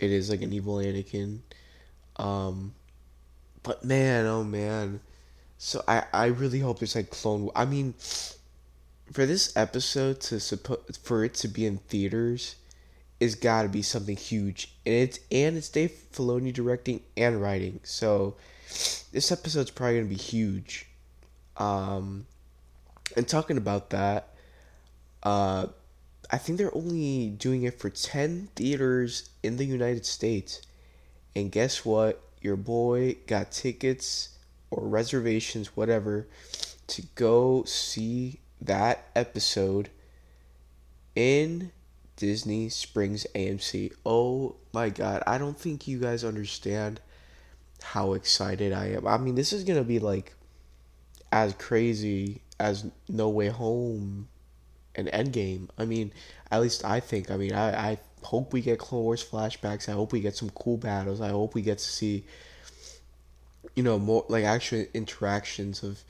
it 0.00 0.10
is 0.10 0.30
like 0.30 0.40
an 0.40 0.52
evil 0.52 0.76
Anakin. 0.76 1.40
Um, 2.16 2.74
but 3.62 3.84
man, 3.84 4.26
oh 4.26 4.42
man. 4.42 5.00
So 5.58 5.84
I 5.86 6.04
I 6.12 6.26
really 6.26 6.60
hope 6.60 6.82
it's 6.82 6.96
like 6.96 7.10
clone. 7.10 7.50
I 7.54 7.66
mean, 7.66 7.94
for 9.12 9.26
this 9.26 9.54
episode 9.56 10.20
to 10.20 10.36
suppo- 10.36 10.96
for 10.96 11.24
it 11.24 11.34
to 11.34 11.48
be 11.48 11.66
in 11.66 11.78
theaters 11.78 12.56
is 13.20 13.34
got 13.34 13.62
to 13.62 13.68
be 13.68 13.82
something 13.82 14.16
huge 14.16 14.72
and 14.84 14.94
it's 14.94 15.18
and 15.30 15.56
it's 15.56 15.68
Dave 15.68 15.92
Filoni 16.12 16.52
directing 16.52 17.00
and 17.16 17.40
writing 17.40 17.80
so 17.84 18.34
this 19.12 19.30
episode's 19.30 19.70
probably 19.70 19.98
gonna 19.98 20.08
be 20.08 20.16
huge 20.16 20.86
um 21.56 22.26
and 23.16 23.28
talking 23.28 23.56
about 23.56 23.90
that 23.90 24.28
uh 25.22 25.66
I 26.30 26.38
think 26.38 26.58
they're 26.58 26.74
only 26.74 27.28
doing 27.28 27.64
it 27.64 27.78
for 27.78 27.90
10 27.90 28.48
theaters 28.56 29.28
in 29.42 29.56
the 29.56 29.64
United 29.64 30.06
States 30.06 30.62
and 31.36 31.52
guess 31.52 31.84
what 31.84 32.22
your 32.40 32.56
boy 32.56 33.16
got 33.26 33.52
tickets 33.52 34.30
or 34.70 34.86
reservations 34.86 35.76
whatever 35.76 36.26
to 36.86 37.02
go 37.14 37.64
see 37.64 38.40
that 38.60 39.06
episode 39.14 39.90
in 41.14 41.70
Disney 42.16 42.68
Springs 42.68 43.26
AMC. 43.34 43.92
Oh 44.04 44.56
my 44.72 44.88
god, 44.88 45.22
I 45.26 45.38
don't 45.38 45.58
think 45.58 45.86
you 45.86 45.98
guys 45.98 46.24
understand 46.24 47.00
how 47.82 48.14
excited 48.14 48.72
I 48.72 48.92
am. 48.92 49.06
I 49.06 49.18
mean, 49.18 49.34
this 49.34 49.52
is 49.52 49.64
going 49.64 49.78
to 49.78 49.84
be 49.84 49.98
like 49.98 50.34
as 51.32 51.54
crazy 51.54 52.40
as 52.58 52.90
No 53.08 53.28
Way 53.28 53.48
Home 53.48 54.28
and 54.94 55.08
Endgame. 55.08 55.68
I 55.78 55.84
mean, 55.84 56.12
at 56.50 56.60
least 56.60 56.84
I 56.84 57.00
think. 57.00 57.30
I 57.30 57.36
mean, 57.36 57.52
I, 57.52 57.90
I 57.90 57.98
hope 58.22 58.52
we 58.52 58.60
get 58.60 58.78
Clone 58.78 59.02
Wars 59.02 59.24
flashbacks. 59.24 59.88
I 59.88 59.92
hope 59.92 60.12
we 60.12 60.20
get 60.20 60.36
some 60.36 60.50
cool 60.50 60.76
battles. 60.76 61.20
I 61.20 61.28
hope 61.28 61.54
we 61.54 61.62
get 61.62 61.78
to 61.78 61.84
see, 61.84 62.24
you 63.74 63.82
know, 63.82 63.98
more 63.98 64.24
like 64.28 64.44
actual 64.44 64.84
interactions 64.94 65.82
of 65.82 66.02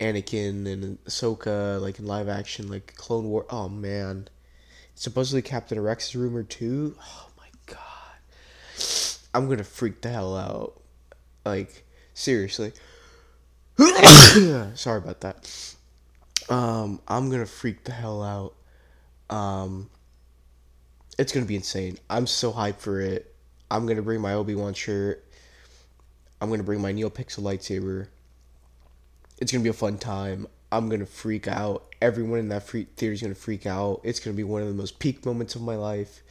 Anakin 0.00 0.70
and 0.70 1.04
Ahsoka, 1.04 1.80
like 1.80 1.98
in 1.98 2.06
live 2.06 2.28
action, 2.28 2.68
like 2.68 2.94
Clone 2.96 3.24
War. 3.24 3.46
Oh 3.50 3.68
man, 3.68 4.28
supposedly 4.94 5.42
Captain 5.42 5.80
Rex 5.80 6.08
is 6.08 6.16
rumored 6.16 6.50
too. 6.50 6.96
Oh 7.00 7.28
my 7.38 7.46
god, 7.66 8.16
I'm 9.34 9.48
gonna 9.48 9.64
freak 9.64 10.00
the 10.00 10.08
hell 10.10 10.36
out. 10.36 10.80
Like 11.44 11.84
seriously. 12.14 12.72
Sorry 13.78 14.98
about 14.98 15.20
that. 15.20 15.74
Um, 16.48 17.00
I'm 17.08 17.30
gonna 17.30 17.46
freak 17.46 17.84
the 17.84 17.92
hell 17.92 18.22
out. 18.22 18.54
Um, 19.34 19.90
it's 21.18 21.32
gonna 21.32 21.46
be 21.46 21.56
insane. 21.56 21.98
I'm 22.10 22.26
so 22.26 22.52
hyped 22.52 22.78
for 22.78 23.00
it. 23.00 23.34
I'm 23.70 23.86
gonna 23.86 24.02
bring 24.02 24.20
my 24.20 24.34
Obi 24.34 24.54
Wan 24.54 24.74
shirt. 24.74 25.24
I'm 26.40 26.50
gonna 26.50 26.62
bring 26.62 26.80
my 26.80 26.92
NeoPixel 26.92 27.40
lightsaber. 27.40 28.08
It's 29.38 29.52
gonna 29.52 29.62
be 29.64 29.70
a 29.70 29.74
fun 29.74 29.98
time. 29.98 30.46
I'm 30.70 30.88
gonna 30.88 31.06
freak 31.06 31.48
out. 31.48 31.94
Everyone 32.00 32.38
in 32.38 32.48
that 32.48 32.64
free 32.64 32.86
theater 32.96 33.12
is 33.12 33.22
gonna 33.22 33.34
freak 33.34 33.66
out. 33.66 34.00
It's 34.04 34.20
gonna 34.20 34.36
be 34.36 34.44
one 34.44 34.62
of 34.62 34.68
the 34.68 34.74
most 34.74 34.98
peak 34.98 35.24
moments 35.24 35.54
of 35.54 35.62
my 35.62 35.76
life. 35.76 36.22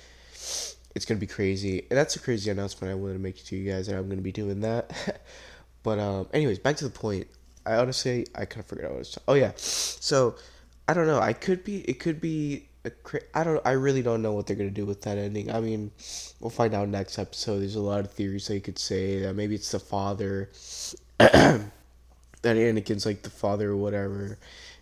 It's 0.94 1.06
gonna 1.06 1.20
be 1.20 1.28
crazy, 1.28 1.86
and 1.90 1.98
that's 1.98 2.16
a 2.16 2.20
crazy 2.20 2.52
announcement 2.52 2.92
I 2.92 2.96
wanted 2.96 3.14
to 3.14 3.20
make 3.20 3.44
to 3.46 3.56
you 3.56 3.72
guys 3.72 3.88
that 3.88 3.96
I'm 3.96 4.10
gonna 4.10 4.22
be 4.22 4.32
doing 4.32 4.62
that. 4.62 5.22
but 5.84 6.00
um, 6.00 6.28
anyways, 6.34 6.60
back 6.60 6.76
to 6.78 6.84
the 6.84 6.90
point. 6.90 7.28
I 7.66 7.76
honestly 7.76 8.28
I 8.36 8.46
kind 8.46 8.62
of 8.62 8.66
forgot 8.68 8.92
what 8.92 8.96
I 8.96 8.98
was. 8.98 9.20
oh 9.28 9.34
yeah, 9.34 9.52
so 9.56 10.36
I 10.88 10.94
don't 10.94 11.08
know. 11.08 11.20
I 11.20 11.34
could 11.34 11.64
be. 11.64 11.82
It 11.82 12.00
could 12.00 12.20
be. 12.20 12.68
I 13.34 13.44
don't. 13.44 13.66
I 13.66 13.72
really 13.72 14.02
don't 14.02 14.22
know 14.22 14.34
what 14.34 14.48
they're 14.48 14.56
gonna 14.56 14.72
do 14.72 14.86
with 14.86 15.04
that 15.04 15.18
ending. 15.18 15.52
I 15.52 15.60
mean, 15.62 15.92
we'll 16.40 16.50
find 16.50 16.74
out 16.74 16.90
next 16.90 17.20
episode. 17.20 17.60
There's 17.60 17.76
a 17.76 17.82
lot 17.82 18.02
of 18.02 18.12
theories 18.12 18.48
that 18.48 18.56
you 18.56 18.62
could 18.62 18.80
say 18.80 19.20
that 19.22 19.36
maybe 19.36 19.56
it's 19.56 19.72
the 19.72 19.80
father. 19.80 20.50
that 21.18 21.64
Anakin's 22.44 23.06
like 23.06 23.22
the 23.22 23.30
father 23.30 23.72
or 23.72 23.78
whatever. 23.78 24.38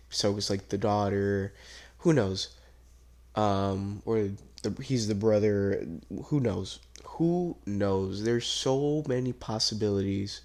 So 0.08 0.36
it's 0.36 0.50
like 0.50 0.68
the 0.68 0.78
daughter. 0.78 1.54
Who 1.98 2.12
knows? 2.12 2.56
Um, 3.36 4.02
or 4.04 4.30
the, 4.62 4.82
he's 4.82 5.06
the 5.08 5.14
brother. 5.14 5.86
Who 6.26 6.40
knows? 6.40 6.80
Who 7.04 7.56
knows? 7.66 8.24
There's 8.24 8.46
so 8.46 9.04
many 9.06 9.32
possibilities 9.32 10.40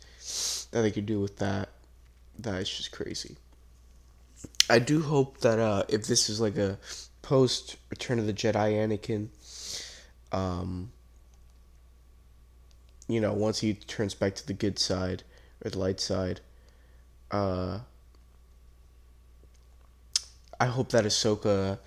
that 0.71 0.81
they 0.81 0.91
could 0.91 1.05
do 1.05 1.19
with 1.19 1.37
that. 1.37 1.69
That 2.39 2.61
is 2.61 2.69
just 2.69 2.91
crazy. 2.91 3.37
I 4.69 4.79
do 4.79 5.01
hope 5.01 5.39
that 5.39 5.59
uh, 5.59 5.83
if 5.87 6.07
this 6.07 6.29
is 6.29 6.41
like 6.41 6.57
a 6.57 6.77
post 7.21 7.77
Return 7.89 8.19
of 8.19 8.25
the 8.25 8.33
Jedi 8.33 8.73
Anakin, 8.73 9.29
um, 10.31 10.91
you 13.07 13.21
know, 13.21 13.33
once 13.33 13.59
he 13.59 13.73
turns 13.73 14.13
back 14.13 14.35
to 14.35 14.45
the 14.45 14.53
good 14.53 14.79
side 14.79 15.23
or 15.63 15.69
the 15.71 15.79
light 15.79 15.99
side, 15.99 16.41
uh, 17.31 17.79
I 20.59 20.65
hope 20.67 20.89
that 20.89 21.05
Ahsoka 21.05 21.79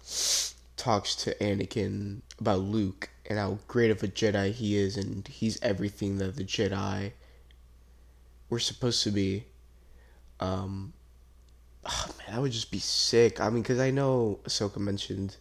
talks 0.77 1.15
to 1.17 1.35
Anakin 1.37 2.21
about 2.39 2.61
Luke 2.61 3.11
and 3.27 3.39
how 3.39 3.59
great 3.67 3.91
of 3.91 4.03
a 4.03 4.09
Jedi 4.09 4.53
he 4.53 4.77
is, 4.77 4.97
and 4.97 5.27
he's 5.27 5.61
everything 5.63 6.19
that 6.19 6.37
the 6.37 6.45
Jedi 6.45 7.13
were 8.49 8.59
supposed 8.59 9.03
to 9.05 9.11
be. 9.11 9.45
Um, 10.41 10.93
oh 11.85 12.07
man, 12.19 12.35
that 12.35 12.43
would 12.43 12.53
just 12.53 12.71
be 12.71 12.79
sick. 12.79 13.41
I 13.41 13.51
mean, 13.51 13.63
because 13.63 13.81
I 13.81 13.91
know 13.91 14.41
Ahsoka 14.45 14.79
mentioned 14.79 15.37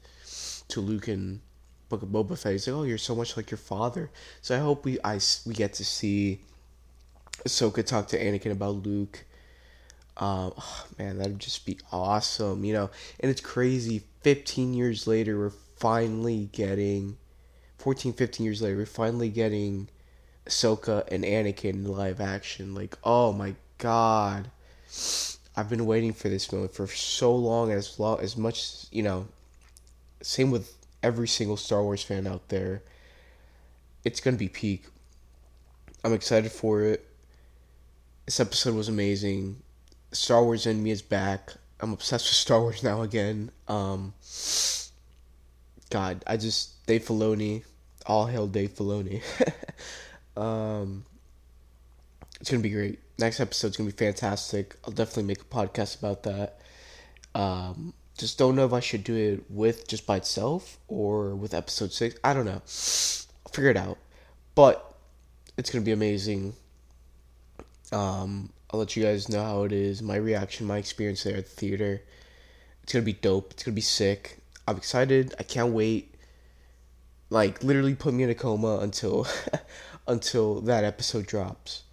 to 0.70 0.82
Luke 0.82 1.08
in 1.08 1.42
Book 1.90 2.04
of 2.04 2.10
Boba 2.10 2.38
Fett, 2.38 2.54
he's 2.54 2.68
like, 2.68 2.76
"Oh, 2.76 2.84
you're 2.84 2.98
so 2.98 3.16
much 3.16 3.38
like 3.38 3.52
your 3.52 3.58
father." 3.58 4.10
So 4.42 4.56
I 4.56 4.60
hope 4.60 4.86
we 4.86 5.00
I 5.04 5.20
we 5.46 5.54
get 5.54 5.74
to 5.74 5.86
see 5.86 6.42
Ahsoka 7.46 7.86
talk 7.86 8.08
to 8.10 8.20
Anakin 8.20 8.52
about 8.52 8.76
Luke 8.76 9.26
um, 10.20 10.54
oh, 10.58 10.86
man, 10.98 11.20
that'd 11.20 11.40
just 11.40 11.66
be 11.66 11.78
awesome, 11.92 12.66
you 12.66 12.74
know. 12.74 12.90
And 13.20 13.30
it's 13.30 13.42
crazy. 13.42 14.04
15 14.24 14.74
years 14.74 15.06
later, 15.06 15.38
we're 15.38 15.52
finally 15.78 16.50
getting 16.52 17.18
14, 17.78 18.14
15 18.14 18.44
years 18.44 18.62
later, 18.62 18.78
we're 18.78 18.86
finally 18.88 19.30
getting 19.30 19.90
Ahsoka 20.48 21.08
and 21.12 21.24
Anakin 21.24 21.88
live 21.88 22.20
action. 22.20 22.74
Like, 22.74 22.98
oh 23.04 23.32
my 23.32 23.56
god. 23.78 24.50
I've 25.56 25.70
been 25.70 25.86
waiting 25.86 26.14
for 26.14 26.30
this 26.30 26.52
moment 26.52 26.74
for 26.74 26.88
so 26.88 27.36
long, 27.36 27.72
as 27.72 28.00
long 28.00 28.20
as 28.20 28.38
much 28.38 28.86
you 28.92 29.04
know. 29.04 29.28
Same 30.22 30.52
with 30.52 30.76
every 31.04 31.28
single 31.28 31.58
Star 31.58 31.84
Wars 31.84 32.04
fan 32.04 32.28
out 32.28 32.50
there. 32.50 32.84
It's 34.04 34.20
gonna 34.20 34.38
be 34.38 34.50
peak. 34.50 34.86
I'm 36.04 36.14
excited 36.14 36.52
for 36.52 36.84
it. 36.84 37.06
This 38.26 38.40
episode 38.40 38.76
was 38.76 38.88
amazing. 38.88 39.62
Star 40.12 40.44
Wars 40.44 40.66
in 40.66 40.84
me 40.84 40.92
is 40.92 41.02
back. 41.02 41.54
I'm 41.80 41.94
obsessed 41.94 42.26
with 42.26 42.36
Star 42.46 42.62
Wars 42.62 42.84
now 42.84 43.02
again. 43.02 43.52
Um, 43.68 44.14
God, 45.90 46.24
I 46.28 46.38
just 46.38 46.86
Dave 46.86 47.06
Filoni, 47.06 47.64
all 48.06 48.28
hail 48.28 48.48
Dave 48.48 48.76
Filoni. 48.76 49.22
um, 50.38 51.06
it's 52.40 52.52
gonna 52.52 52.62
be 52.62 52.70
great. 52.70 53.00
Next 53.20 53.40
episode's 53.40 53.78
gonna 53.78 53.90
be 53.90 53.96
fantastic. 53.96 54.76
I'll 54.84 54.94
definitely 54.94 55.24
make 55.24 55.42
a 55.42 55.46
podcast 55.46 55.98
about 55.98 56.24
that. 56.24 56.60
Um, 57.34 57.94
just 58.18 58.38
don't 58.38 58.56
know 58.56 58.66
if 58.66 58.74
I 58.74 58.80
should 58.80 59.04
do 59.04 59.16
it 59.16 59.46
with 59.50 59.88
just 59.88 60.06
by 60.06 60.18
itself 60.18 60.78
or 60.88 61.36
with 61.36 61.54
episode 61.54 61.92
six. 61.92 62.16
I 62.24 62.34
don't 62.34 62.46
know. 62.46 62.62
I'll 62.62 63.52
figure 63.52 63.70
it 63.70 63.78
out. 63.78 63.98
But 64.56 64.96
it's 65.58 65.70
gonna 65.70 65.86
be 65.86 65.92
amazing. 65.92 66.54
Um, 67.92 68.52
I'll 68.70 68.80
let 68.80 68.96
you 68.96 69.04
guys 69.04 69.30
know 69.30 69.44
how 69.44 69.64
it 69.64 69.72
is, 69.72 70.02
my 70.02 70.16
reaction, 70.16 70.68
my 70.68 70.78
experience 70.78 71.24
there 71.24 71.38
at 71.38 71.46
the 71.46 71.52
theater. 71.52 72.02
It's 72.84 72.94
gonna 72.94 73.06
be 73.06 73.14
dope. 73.14 73.52
It's 73.52 73.64
gonna 73.64 73.76
be 73.76 73.82
sick. 73.82 74.40
I'm 74.68 74.78
excited. 74.78 75.34
I 75.40 75.44
can't 75.44 75.74
wait. 75.74 76.16
Like 77.30 77.64
literally 77.64 77.96
put 77.96 78.14
me 78.14 78.24
in 78.24 78.30
a 78.30 78.36
coma 78.36 78.80
until 78.80 79.28
until 80.08 80.62
that 80.62 80.84
episode 80.84 81.26
drops. 81.26 81.84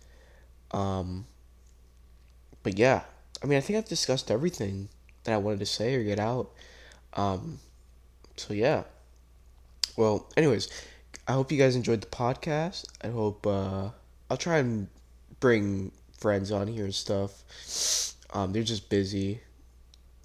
Um, 0.74 1.26
but 2.64 2.76
yeah, 2.76 3.02
I 3.42 3.46
mean, 3.46 3.56
I 3.56 3.60
think 3.60 3.78
I've 3.78 3.88
discussed 3.88 4.30
everything 4.30 4.88
that 5.22 5.32
I 5.32 5.36
wanted 5.36 5.60
to 5.60 5.66
say 5.66 5.94
or 5.94 6.02
get 6.02 6.18
out. 6.18 6.50
Um, 7.14 7.60
so 8.36 8.52
yeah. 8.52 8.82
Well, 9.96 10.28
anyways, 10.36 10.68
I 11.28 11.32
hope 11.32 11.52
you 11.52 11.58
guys 11.58 11.76
enjoyed 11.76 12.00
the 12.00 12.08
podcast. 12.08 12.86
I 13.02 13.08
hope 13.08 13.46
uh, 13.46 13.90
I'll 14.28 14.36
try 14.36 14.58
and 14.58 14.88
bring 15.38 15.92
friends 16.18 16.50
on 16.50 16.66
here 16.66 16.84
and 16.84 16.94
stuff. 16.94 17.44
Um, 18.32 18.52
they're 18.52 18.64
just 18.64 18.90
busy. 18.90 19.40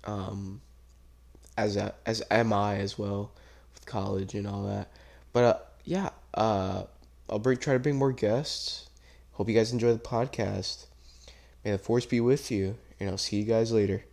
Um, 0.05 0.61
as 1.57 1.75
a, 1.75 1.93
as 2.05 2.23
am 2.31 2.53
I 2.53 2.77
as 2.77 2.97
well 2.97 3.31
with 3.75 3.85
college 3.85 4.33
and 4.33 4.47
all 4.47 4.63
that. 4.63 4.89
But 5.33 5.43
uh, 5.43 5.57
yeah, 5.83 6.09
uh, 6.33 6.83
I'll 7.29 7.37
bring 7.37 7.57
try 7.57 7.73
to 7.73 7.79
bring 7.79 7.97
more 7.97 8.11
guests. 8.11 8.88
Hope 9.39 9.47
you 9.47 9.55
guys 9.55 9.71
enjoy 9.71 9.93
the 9.93 9.99
podcast. 9.99 10.87
May 11.63 11.71
the 11.71 11.77
force 11.77 12.05
be 12.05 12.19
with 12.19 12.51
you, 12.51 12.75
and 12.99 13.09
I'll 13.09 13.17
see 13.17 13.37
you 13.37 13.45
guys 13.45 13.71
later. 13.71 14.03